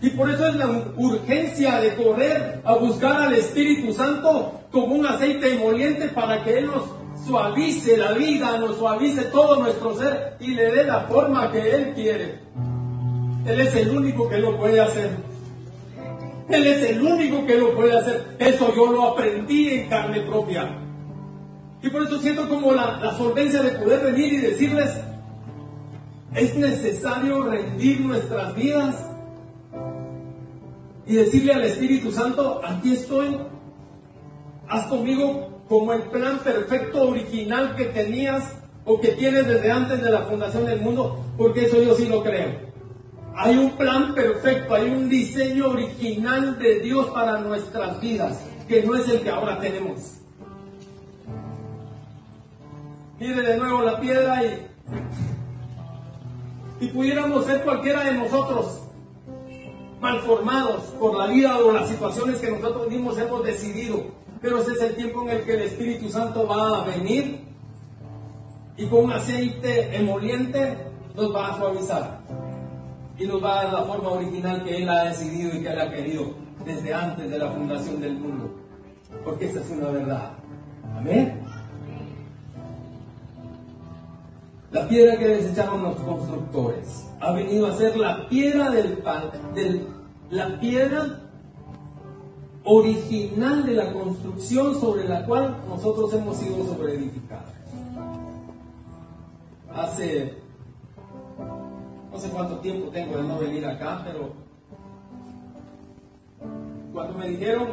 Y 0.00 0.10
por 0.10 0.30
eso 0.30 0.46
es 0.46 0.54
la 0.54 0.68
urgencia 0.96 1.80
de 1.80 1.96
correr 1.96 2.60
a 2.64 2.74
buscar 2.74 3.16
al 3.16 3.34
Espíritu 3.34 3.92
Santo 3.92 4.60
como 4.70 4.94
un 4.94 5.06
aceite 5.06 5.54
emoliente 5.54 6.08
para 6.08 6.44
que 6.44 6.58
Él 6.58 6.66
nos 6.66 6.84
suavice 7.26 7.96
la 7.96 8.12
vida, 8.12 8.58
nos 8.58 8.76
suavice 8.76 9.22
todo 9.24 9.60
nuestro 9.60 9.96
ser 9.96 10.36
y 10.38 10.54
le 10.54 10.70
dé 10.70 10.84
la 10.84 11.00
forma 11.00 11.50
que 11.50 11.70
Él 11.70 11.92
quiere. 11.94 12.38
Él 13.44 13.60
es 13.60 13.74
el 13.74 13.90
único 13.90 14.28
que 14.28 14.38
lo 14.38 14.56
puede 14.56 14.80
hacer. 14.80 15.10
Él 16.48 16.66
es 16.66 16.90
el 16.90 17.02
único 17.02 17.44
que 17.46 17.56
lo 17.56 17.74
puede 17.74 17.96
hacer. 17.96 18.36
Eso 18.38 18.74
yo 18.74 18.92
lo 18.92 19.08
aprendí 19.08 19.70
en 19.70 19.88
carne 19.88 20.20
propia. 20.20 20.78
Y 21.82 21.90
por 21.90 22.02
eso 22.02 22.18
siento 22.20 22.48
como 22.48 22.72
la, 22.72 23.14
solvencia 23.16 23.62
de 23.62 23.70
poder 23.70 24.12
venir 24.12 24.32
y 24.32 24.36
decirles, 24.38 24.96
es 26.34 26.54
necesario 26.56 27.42
rendir 27.42 28.00
nuestras 28.00 28.54
vidas 28.54 28.94
y 31.08 31.14
decirle 31.14 31.54
al 31.54 31.64
Espíritu 31.64 32.12
Santo, 32.12 32.60
aquí 32.62 32.92
estoy, 32.92 33.38
haz 34.68 34.86
conmigo 34.88 35.62
como 35.66 35.94
el 35.94 36.02
plan 36.02 36.38
perfecto 36.40 37.08
original 37.08 37.74
que 37.76 37.86
tenías 37.86 38.44
o 38.84 39.00
que 39.00 39.08
tienes 39.12 39.46
desde 39.46 39.72
antes 39.72 40.02
de 40.02 40.10
la 40.10 40.26
fundación 40.26 40.66
del 40.66 40.82
mundo, 40.82 41.24
porque 41.38 41.64
eso 41.64 41.82
yo 41.82 41.94
sí 41.94 42.06
lo 42.06 42.22
creo. 42.22 42.68
Hay 43.34 43.56
un 43.56 43.70
plan 43.72 44.14
perfecto, 44.14 44.74
hay 44.74 44.90
un 44.90 45.08
diseño 45.08 45.70
original 45.70 46.58
de 46.58 46.80
Dios 46.80 47.06
para 47.06 47.38
nuestras 47.38 47.98
vidas, 48.02 48.40
que 48.68 48.82
no 48.82 48.94
es 48.94 49.08
el 49.08 49.22
que 49.22 49.30
ahora 49.30 49.58
tenemos. 49.60 50.18
Mire 53.18 53.42
de 53.42 53.56
nuevo 53.56 53.80
la 53.82 53.98
piedra 53.98 54.42
y, 54.44 54.66
y 56.80 56.88
pudiéramos 56.88 57.46
ser 57.46 57.62
cualquiera 57.62 58.04
de 58.04 58.12
nosotros 58.12 58.87
malformados 60.00 60.82
por 60.98 61.16
la 61.16 61.26
vida 61.26 61.58
o 61.58 61.72
las 61.72 61.88
situaciones 61.88 62.40
que 62.40 62.50
nosotros 62.50 62.88
mismos 62.88 63.18
hemos 63.18 63.44
decidido. 63.44 64.04
Pero 64.40 64.60
ese 64.60 64.72
es 64.72 64.82
el 64.82 64.96
tiempo 64.96 65.22
en 65.22 65.30
el 65.30 65.44
que 65.44 65.54
el 65.54 65.62
Espíritu 65.62 66.08
Santo 66.08 66.46
va 66.46 66.82
a 66.82 66.84
venir 66.84 67.40
y 68.76 68.86
con 68.86 69.06
un 69.06 69.12
aceite 69.12 69.96
emoliente 69.96 70.78
nos 71.16 71.34
va 71.34 71.48
a 71.48 71.56
suavizar 71.56 72.20
y 73.18 73.26
nos 73.26 73.42
va 73.42 73.60
a 73.60 73.64
dar 73.64 73.72
la 73.72 73.82
forma 73.82 74.10
original 74.10 74.62
que 74.62 74.76
Él 74.76 74.88
ha 74.88 75.04
decidido 75.04 75.56
y 75.56 75.62
que 75.62 75.68
Él 75.68 75.80
ha 75.80 75.90
querido 75.90 76.34
desde 76.64 76.94
antes 76.94 77.28
de 77.28 77.38
la 77.38 77.50
fundación 77.50 78.00
del 78.00 78.14
mundo. 78.18 78.54
Porque 79.24 79.46
esa 79.46 79.60
es 79.60 79.70
una 79.70 79.90
verdad. 79.90 80.30
Amén. 80.96 81.40
La 84.70 84.86
piedra 84.86 85.18
que 85.18 85.28
desecharon 85.28 85.82
los 85.82 85.96
constructores 85.96 87.06
ha 87.20 87.32
venido 87.32 87.66
a 87.66 87.76
ser 87.76 87.96
la 87.96 88.28
piedra 88.28 88.70
del, 88.70 89.86
la 90.30 90.60
piedra 90.60 91.20
original 92.64 93.64
de 93.64 93.72
la 93.72 93.92
construcción 93.92 94.78
sobre 94.78 95.08
la 95.08 95.24
cual 95.24 95.56
nosotros 95.66 96.12
hemos 96.12 96.36
sido 96.36 96.66
sobreedificados. 96.66 97.48
Hace 99.74 100.34
no 102.12 102.18
sé 102.18 102.28
cuánto 102.28 102.58
tiempo 102.58 102.90
tengo 102.90 103.16
de 103.16 103.22
no 103.22 103.38
venir 103.38 103.64
acá, 103.64 104.02
pero 104.04 104.32
cuando 106.92 107.18
me 107.18 107.28
dijeron, 107.28 107.68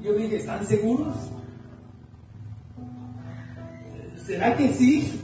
yo 0.00 0.12
dije, 0.12 0.36
¿están 0.36 0.64
seguros? 0.64 1.14
¿Será 4.24 4.56
que 4.56 4.68
sí? 4.68 5.20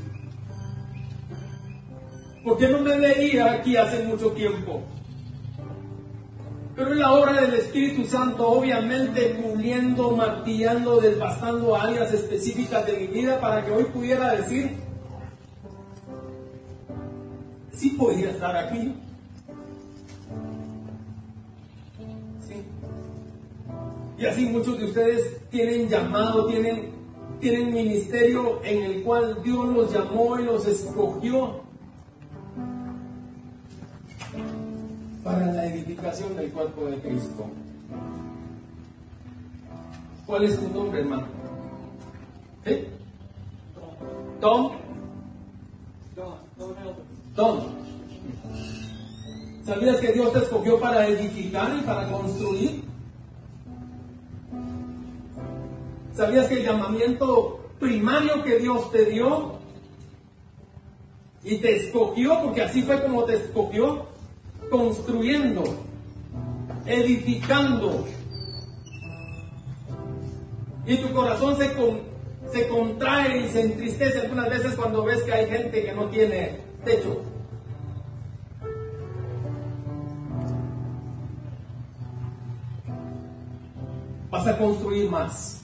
¿Por 2.48 2.56
qué 2.56 2.68
no 2.68 2.80
me 2.80 2.98
veía 2.98 3.52
aquí 3.52 3.76
hace 3.76 4.04
mucho 4.04 4.30
tiempo? 4.30 4.80
Pero 6.74 6.92
es 6.92 6.96
la 6.96 7.12
obra 7.12 7.42
del 7.42 7.52
Espíritu 7.52 8.06
Santo, 8.06 8.48
obviamente 8.48 9.36
puliendo, 9.42 10.12
martillando, 10.12 10.98
desbastando 10.98 11.76
áreas 11.76 12.10
específicas 12.14 12.86
de 12.86 12.94
mi 12.94 13.06
vida 13.08 13.38
para 13.38 13.62
que 13.66 13.70
hoy 13.70 13.84
pudiera 13.84 14.32
decir, 14.32 14.78
sí 17.74 17.90
podía 17.90 18.30
estar 18.30 18.56
aquí. 18.56 18.94
Sí. 22.46 22.54
Y 24.16 24.24
así 24.24 24.46
muchos 24.46 24.78
de 24.78 24.86
ustedes 24.86 25.50
tienen 25.50 25.86
llamado, 25.86 26.46
tienen, 26.46 26.92
tienen 27.40 27.74
ministerio 27.74 28.62
en 28.64 28.84
el 28.84 29.02
cual 29.02 29.42
Dios 29.42 29.68
los 29.68 29.92
llamó 29.92 30.38
y 30.38 30.44
los 30.44 30.66
escogió 30.66 31.67
para 35.28 35.52
la 35.52 35.66
edificación 35.66 36.34
del 36.36 36.50
cuerpo 36.50 36.86
de 36.86 36.96
Cristo. 37.00 37.44
¿Cuál 40.24 40.44
es 40.44 40.58
tu 40.58 40.68
nombre, 40.70 41.00
hermano? 41.00 41.26
¿Eh? 42.64 42.88
Tom. 44.40 44.72
Tom. 47.36 47.58
¿Sabías 49.66 50.00
que 50.00 50.12
Dios 50.12 50.32
te 50.32 50.38
escogió 50.38 50.80
para 50.80 51.06
edificar 51.06 51.76
y 51.78 51.82
para 51.82 52.10
construir? 52.10 52.84
¿Sabías 56.14 56.46
que 56.46 56.54
el 56.54 56.64
llamamiento 56.64 57.60
primario 57.78 58.42
que 58.44 58.58
Dios 58.60 58.90
te 58.90 59.04
dio 59.04 59.58
y 61.44 61.58
te 61.58 61.76
escogió, 61.76 62.40
porque 62.42 62.62
así 62.62 62.82
fue 62.82 63.02
como 63.02 63.24
te 63.24 63.34
escogió, 63.34 64.06
construyendo, 64.70 65.64
edificando. 66.86 68.06
Y 70.86 70.96
tu 70.96 71.12
corazón 71.12 71.56
se, 71.56 71.70
se 72.52 72.68
contrae 72.68 73.44
y 73.44 73.48
se 73.48 73.62
entristece 73.62 74.20
algunas 74.20 74.48
veces 74.48 74.74
cuando 74.74 75.04
ves 75.04 75.22
que 75.22 75.32
hay 75.32 75.46
gente 75.46 75.84
que 75.84 75.92
no 75.92 76.06
tiene 76.06 76.60
techo. 76.84 77.22
Vas 84.30 84.46
a 84.46 84.58
construir 84.58 85.10
más. 85.10 85.62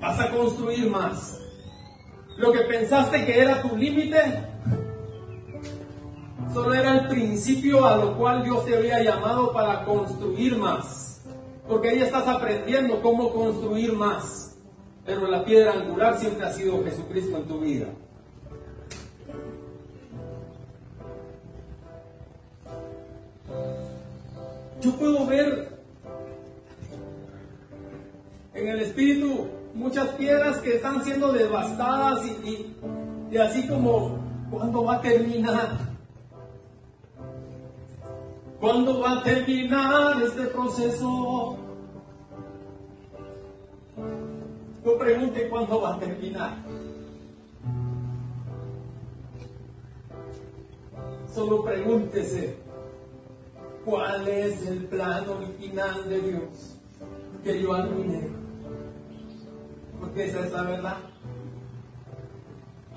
Vas 0.00 0.20
a 0.20 0.30
construir 0.30 0.90
más. 0.90 1.40
Lo 2.36 2.52
que 2.52 2.60
pensaste 2.60 3.24
que 3.24 3.40
era 3.40 3.62
tu 3.62 3.76
límite, 3.76 4.20
solo 6.52 6.74
era 6.74 6.98
el 6.98 7.08
principio 7.08 7.84
a 7.84 7.96
lo 7.96 8.16
cual 8.16 8.44
Dios 8.44 8.64
te 8.64 8.76
había 8.76 9.02
llamado 9.02 9.52
para 9.52 9.84
construir 9.84 10.56
más. 10.56 11.22
Porque 11.68 11.90
ahí 11.90 12.00
estás 12.00 12.26
aprendiendo 12.26 13.02
cómo 13.02 13.32
construir 13.32 13.92
más. 13.92 14.56
Pero 15.04 15.26
la 15.26 15.44
piedra 15.44 15.72
angular 15.72 16.18
siempre 16.18 16.46
ha 16.46 16.52
sido 16.52 16.82
Jesucristo 16.84 17.36
en 17.36 17.44
tu 17.44 17.60
vida. 17.60 17.86
Yo 24.80 24.92
puedo 24.92 25.26
ver 25.26 25.68
en 28.54 28.68
el 28.68 28.80
espíritu 28.80 29.48
muchas 29.74 30.08
piedras 30.10 30.58
que 30.58 30.76
están 30.76 31.04
siendo 31.04 31.32
devastadas 31.32 32.24
y, 32.26 33.36
así 33.36 33.66
como, 33.66 34.18
¿cuándo 34.50 34.84
va 34.84 34.96
a 34.96 35.00
terminar? 35.00 35.87
¿Cuándo 38.60 38.98
va 39.00 39.20
a 39.20 39.22
terminar 39.22 40.20
este 40.20 40.46
proceso? 40.46 41.56
No 44.84 44.98
pregunte 44.98 45.48
cuándo 45.48 45.80
va 45.80 45.94
a 45.94 45.98
terminar. 46.00 46.56
Solo 51.32 51.62
pregúntese 51.62 52.56
cuál 53.84 54.26
es 54.26 54.66
el 54.66 54.86
plan 54.86 55.28
original 55.28 56.08
de 56.08 56.20
Dios 56.20 56.74
que 57.44 57.62
yo 57.62 57.74
admire. 57.74 58.28
Porque 60.00 60.24
esa 60.24 60.40
es 60.40 60.52
la 60.52 60.62
verdad. 60.62 60.96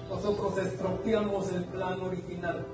Nosotros 0.10 0.58
estropeamos 0.58 1.52
el 1.54 1.66
plan 1.66 2.02
original 2.02 2.66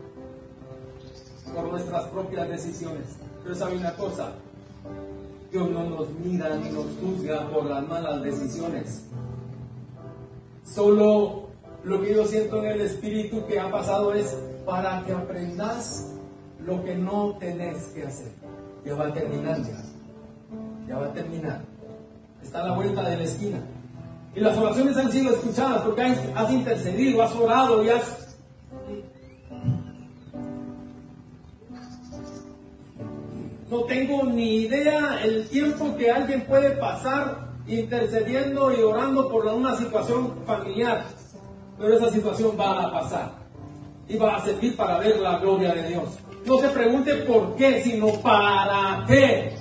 por 1.54 1.72
nuestras 1.72 2.06
propias 2.06 2.50
decisiones. 2.50 3.06
Pero 3.44 3.56
sabe 3.56 3.78
una 3.78 3.94
cosa, 3.96 4.32
Dios 5.52 5.70
no 5.70 5.84
nos 5.90 6.10
mira 6.24 6.56
ni 6.58 6.70
nos 6.70 6.86
juzga 7.02 7.50
por 7.50 7.66
las 7.66 7.88
malas 7.88 8.22
decisiones. 8.22 9.04
Solo 10.66 11.48
lo 11.84 12.02
que 12.02 12.14
yo 12.14 12.26
siento 12.26 12.58
en 12.64 12.72
el 12.72 12.82
espíritu 12.82 13.46
que 13.46 13.60
ha 13.60 13.72
pasado 13.72 14.14
es 14.14 14.36
para 14.66 15.04
que 15.06 15.14
aprendas 15.14 16.12
lo 16.66 16.84
que 16.84 16.96
no 16.96 17.38
tenés 17.40 17.78
que 17.88 18.06
hacer. 18.06 18.32
Ya 18.86 18.96
va 18.96 19.08
a 19.08 19.14
terminar 19.14 19.58
ya. 19.64 19.82
Ya 20.88 20.98
va 20.98 21.06
a 21.08 21.14
terminar. 21.14 21.62
Está 22.44 22.64
a 22.64 22.68
la 22.68 22.76
vuelta 22.76 23.10
de 23.10 23.18
la 23.18 23.24
esquina. 23.24 23.60
Y 24.36 24.40
las 24.40 24.58
oraciones 24.58 24.98
han 24.98 25.12
sido 25.12 25.34
escuchadas 25.34 25.82
porque 25.82 26.02
has 26.02 26.52
intercedido, 26.52 27.24
has 27.24 27.36
orado 27.36 27.84
y 27.84 27.90
has 27.90 28.28
No 33.70 33.84
tengo 33.84 34.24
ni 34.24 34.62
idea 34.62 35.20
el 35.24 35.50
tiempo 35.50 35.96
que 35.98 36.10
alguien 36.10 36.46
puede 36.46 36.72
pasar 36.72 37.50
intercediendo 37.68 38.72
y 38.72 38.82
orando 38.82 39.28
por 39.30 39.46
una 39.46 39.76
situación 39.76 40.36
familiar, 40.46 41.04
pero 41.78 41.94
esa 41.98 42.10
situación 42.10 42.58
va 42.58 42.84
a 42.84 42.92
pasar 42.94 43.32
y 44.08 44.18
va 44.18 44.38
a 44.38 44.46
servir 44.46 44.78
para 44.78 45.00
ver 45.00 45.20
la 45.20 45.40
gloria 45.40 45.74
de 45.74 45.90
Dios. 45.90 46.18
No 46.46 46.60
se 46.60 46.70
pregunte 46.70 47.14
por 47.16 47.56
qué, 47.58 47.82
sino 47.82 48.08
para 48.22 49.04
qué. 49.06 49.54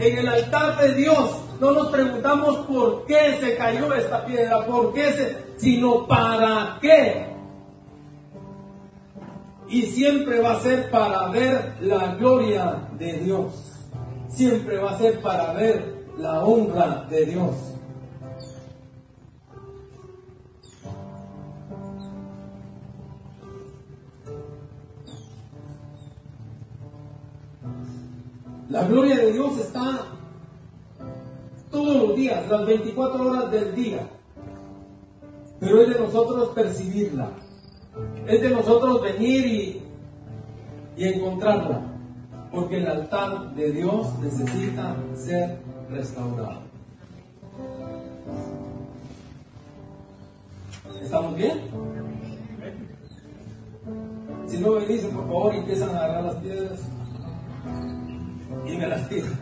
En 0.00 0.18
el 0.18 0.26
altar 0.26 0.80
de 0.80 0.94
Dios 0.94 1.30
no 1.60 1.70
nos 1.70 1.92
preguntamos 1.92 2.66
por 2.66 3.06
qué 3.06 3.38
se 3.40 3.56
cayó 3.56 3.94
esta 3.94 4.26
piedra, 4.26 4.66
por 4.66 4.92
qué 4.92 5.12
se, 5.12 5.36
sino 5.58 6.08
para 6.08 6.78
qué 6.80 7.33
y 9.74 9.82
siempre 9.86 10.38
va 10.38 10.52
a 10.52 10.60
ser 10.60 10.88
para 10.88 11.28
ver 11.30 11.74
la 11.80 12.14
gloria 12.14 12.86
de 12.96 13.14
Dios. 13.14 13.52
Siempre 14.28 14.78
va 14.78 14.92
a 14.92 14.98
ser 14.98 15.20
para 15.20 15.52
ver 15.52 16.06
la 16.16 16.44
honra 16.44 17.04
de 17.10 17.26
Dios. 17.26 17.54
La 28.68 28.84
gloria 28.84 29.16
de 29.16 29.32
Dios 29.32 29.58
está 29.58 30.06
todos 31.72 31.96
los 31.96 32.16
días, 32.16 32.48
las 32.48 32.64
24 32.64 33.28
horas 33.28 33.50
del 33.50 33.74
día. 33.74 34.06
Pero 35.58 35.82
es 35.82 35.88
de 35.88 35.98
nosotros 35.98 36.50
percibirla. 36.50 37.43
Es 38.26 38.40
de 38.40 38.50
nosotros 38.50 39.02
venir 39.02 39.46
y, 39.46 39.82
y 40.96 41.08
encontrarla, 41.08 41.82
porque 42.50 42.78
el 42.78 42.86
altar 42.86 43.54
de 43.54 43.72
Dios 43.72 44.18
necesita 44.20 44.96
ser 45.14 45.58
restaurado. 45.90 46.62
¿Estamos 51.02 51.36
bien? 51.36 51.60
Si 54.46 54.58
no 54.58 54.74
dicen, 54.80 55.10
por 55.10 55.26
favor, 55.26 55.54
empiezan 55.54 55.90
a 55.90 56.04
agarrar 56.04 56.24
las 56.24 56.36
piedras 56.36 56.80
y 58.66 58.76
me 58.76 58.86
las 58.86 59.08
tiran. 59.08 59.38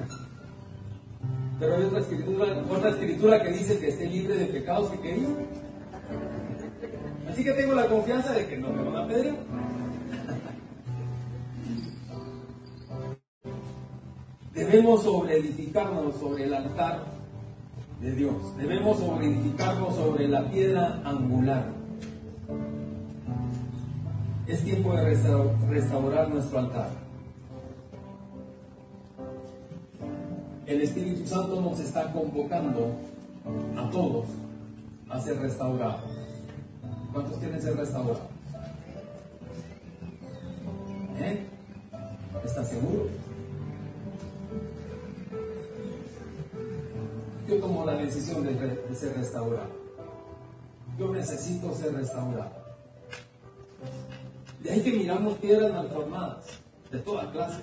Pero 1.60 1.76
hay 1.76 1.82
otra 1.84 2.00
escritura, 2.00 2.46
otra 2.68 2.90
escritura 2.90 3.42
que 3.42 3.52
dice 3.52 3.78
que 3.78 3.88
esté 3.88 4.08
libre 4.08 4.34
de 4.34 4.46
pecados 4.46 4.90
que 4.90 5.00
quería. 5.00 5.28
Así 7.32 7.42
que 7.42 7.52
tengo 7.52 7.72
la 7.72 7.88
confianza 7.88 8.34
de 8.34 8.46
que 8.46 8.58
no 8.58 8.68
me 8.68 8.82
van 8.82 9.04
a 9.04 9.08
pedir. 9.08 9.34
debemos 14.52 15.02
sobre 15.02 15.38
edificarnos 15.38 16.14
sobre 16.16 16.44
el 16.44 16.52
altar 16.52 17.04
de 18.02 18.12
Dios. 18.12 18.34
Debemos 18.58 18.98
sobre 18.98 19.28
edificarnos 19.28 19.96
sobre 19.96 20.28
la 20.28 20.46
piedra 20.50 21.00
angular. 21.06 21.64
Es 24.46 24.62
tiempo 24.62 24.92
de 24.92 25.02
restaurar 25.70 26.28
nuestro 26.28 26.58
altar. 26.58 26.90
El 30.66 30.82
Espíritu 30.82 31.26
Santo 31.26 31.62
nos 31.62 31.80
está 31.80 32.12
convocando 32.12 32.92
a 33.78 33.88
todos 33.88 34.26
a 35.08 35.18
ser 35.18 35.38
restaurados. 35.38 36.11
¿Cuántos 37.12 37.38
quieren 37.38 37.60
ser 37.60 37.76
restaurados? 37.76 38.22
¿Eh? 41.18 41.46
¿Estás 42.44 42.68
seguro? 42.68 43.06
Yo 47.46 47.56
tomo 47.56 47.84
la 47.84 47.96
decisión 47.96 48.44
de, 48.44 48.94
ser 48.94 49.14
restaurado. 49.14 49.68
Yo 50.98 51.12
necesito 51.12 51.74
ser 51.74 51.92
restaurado. 51.94 52.50
De 54.62 54.70
ahí 54.70 54.80
que 54.80 54.92
miramos 54.92 55.34
piedras 55.38 55.72
malformadas, 55.72 56.44
de 56.90 56.98
toda 57.00 57.30
clase. 57.30 57.60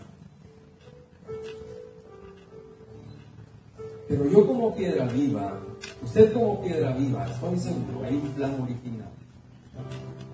Pero 4.08 4.30
yo 4.30 4.46
como 4.46 4.76
piedra 4.76 5.06
viva, 5.06 5.60
usted 6.04 6.34
como 6.34 6.62
piedra 6.62 6.92
viva, 6.92 7.26
estoy 7.26 7.58
seguro, 7.60 8.06
hay 8.06 8.16
un 8.16 8.30
plan 8.34 8.62
original. 8.62 8.99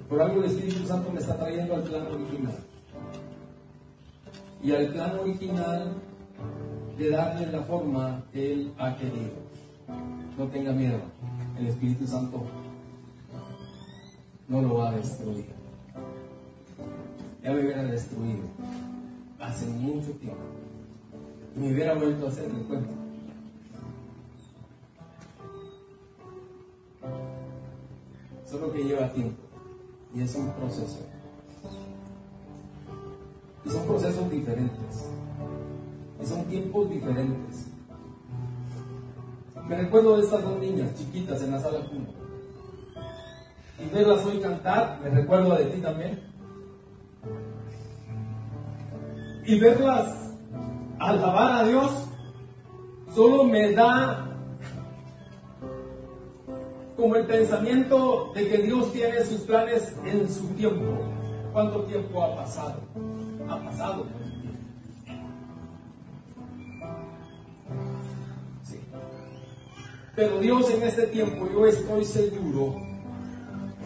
Por 0.10 0.22
algo 0.22 0.44
el 0.44 0.52
Espíritu 0.52 0.86
Santo 0.86 1.12
me 1.12 1.20
está 1.20 1.38
trayendo 1.38 1.76
al 1.76 1.84
plan 1.84 2.08
original. 2.08 2.58
Y 4.62 4.72
al 4.72 4.88
plan 4.94 5.20
original 5.20 5.94
de 6.98 7.10
darle 7.10 7.52
la 7.52 7.62
forma 7.64 8.24
que 8.32 8.54
Él 8.54 8.74
ha 8.78 8.96
querido. 8.96 9.46
No 10.38 10.48
tenga 10.48 10.72
miedo, 10.74 11.00
el 11.58 11.68
Espíritu 11.68 12.06
Santo 12.06 12.44
no 14.48 14.62
lo 14.62 14.78
va 14.78 14.90
a 14.90 14.92
destruir. 14.96 15.46
Ya 17.44 17.52
me 17.52 17.62
hubiera 17.62 17.84
destruido 17.84 18.44
hace 19.40 19.66
mucho 19.68 20.12
tiempo. 20.14 20.42
Y 21.56 21.60
me 21.60 21.74
hubiera 21.74 21.94
vuelto 21.94 22.26
a 22.26 22.30
hacer 22.30 22.46
el 22.46 22.64
cuento. 22.66 22.94
Solo 28.46 28.72
que 28.72 28.84
lleva 28.84 29.12
tiempo. 29.12 29.45
Y 30.16 30.22
es 30.22 30.36
un 30.36 30.50
proceso. 30.52 31.00
Y 33.66 33.70
son 33.70 33.86
procesos 33.86 34.32
diferentes. 34.32 35.10
Y 36.22 36.26
son 36.26 36.46
tiempos 36.46 36.90
diferentes. 36.90 37.68
Me 39.68 39.76
recuerdo 39.76 40.18
de 40.18 40.24
estas 40.24 40.44
dos 40.44 40.58
niñas 40.60 40.96
chiquitas 40.96 41.42
en 41.42 41.52
la 41.52 41.60
sala 41.60 41.80
1. 41.92 42.06
Y 43.80 43.94
verlas 43.94 44.26
hoy 44.26 44.40
cantar, 44.40 45.00
me 45.04 45.10
recuerdo 45.10 45.56
de 45.56 45.66
ti 45.66 45.82
también. 45.82 46.22
Y 49.46 49.60
verlas 49.60 50.34
alabar 51.00 51.64
a 51.64 51.68
Dios, 51.68 51.92
solo 53.14 53.44
me 53.44 53.74
da 53.74 54.25
como 56.96 57.16
el 57.16 57.26
pensamiento 57.26 58.32
de 58.34 58.48
que 58.48 58.58
Dios 58.60 58.92
tiene 58.94 59.24
sus 59.26 59.42
planes 59.42 59.94
en 60.06 60.32
su 60.32 60.48
tiempo. 60.50 61.00
¿Cuánto 61.52 61.84
tiempo 61.84 62.24
ha 62.24 62.36
pasado? 62.36 62.82
Ha 63.50 63.60
pasado. 63.60 64.06
Sí. 68.64 68.80
Pero 70.16 70.40
Dios 70.40 70.70
en 70.72 70.84
este 70.84 71.08
tiempo, 71.08 71.48
yo 71.52 71.66
estoy 71.66 72.06
seguro, 72.06 72.76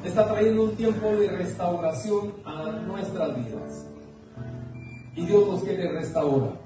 está 0.04 0.28
trayendo 0.28 0.63
un 0.63 0.76
tiempo 0.76 1.08
de 1.08 1.30
restauración 1.30 2.34
a 2.45 2.72
nuestras 2.88 3.36
vidas. 3.36 3.86
Y 5.15 5.26
Dios 5.26 5.48
nos 5.48 5.63
quiere 5.63 5.91
restaurar. 5.91 6.59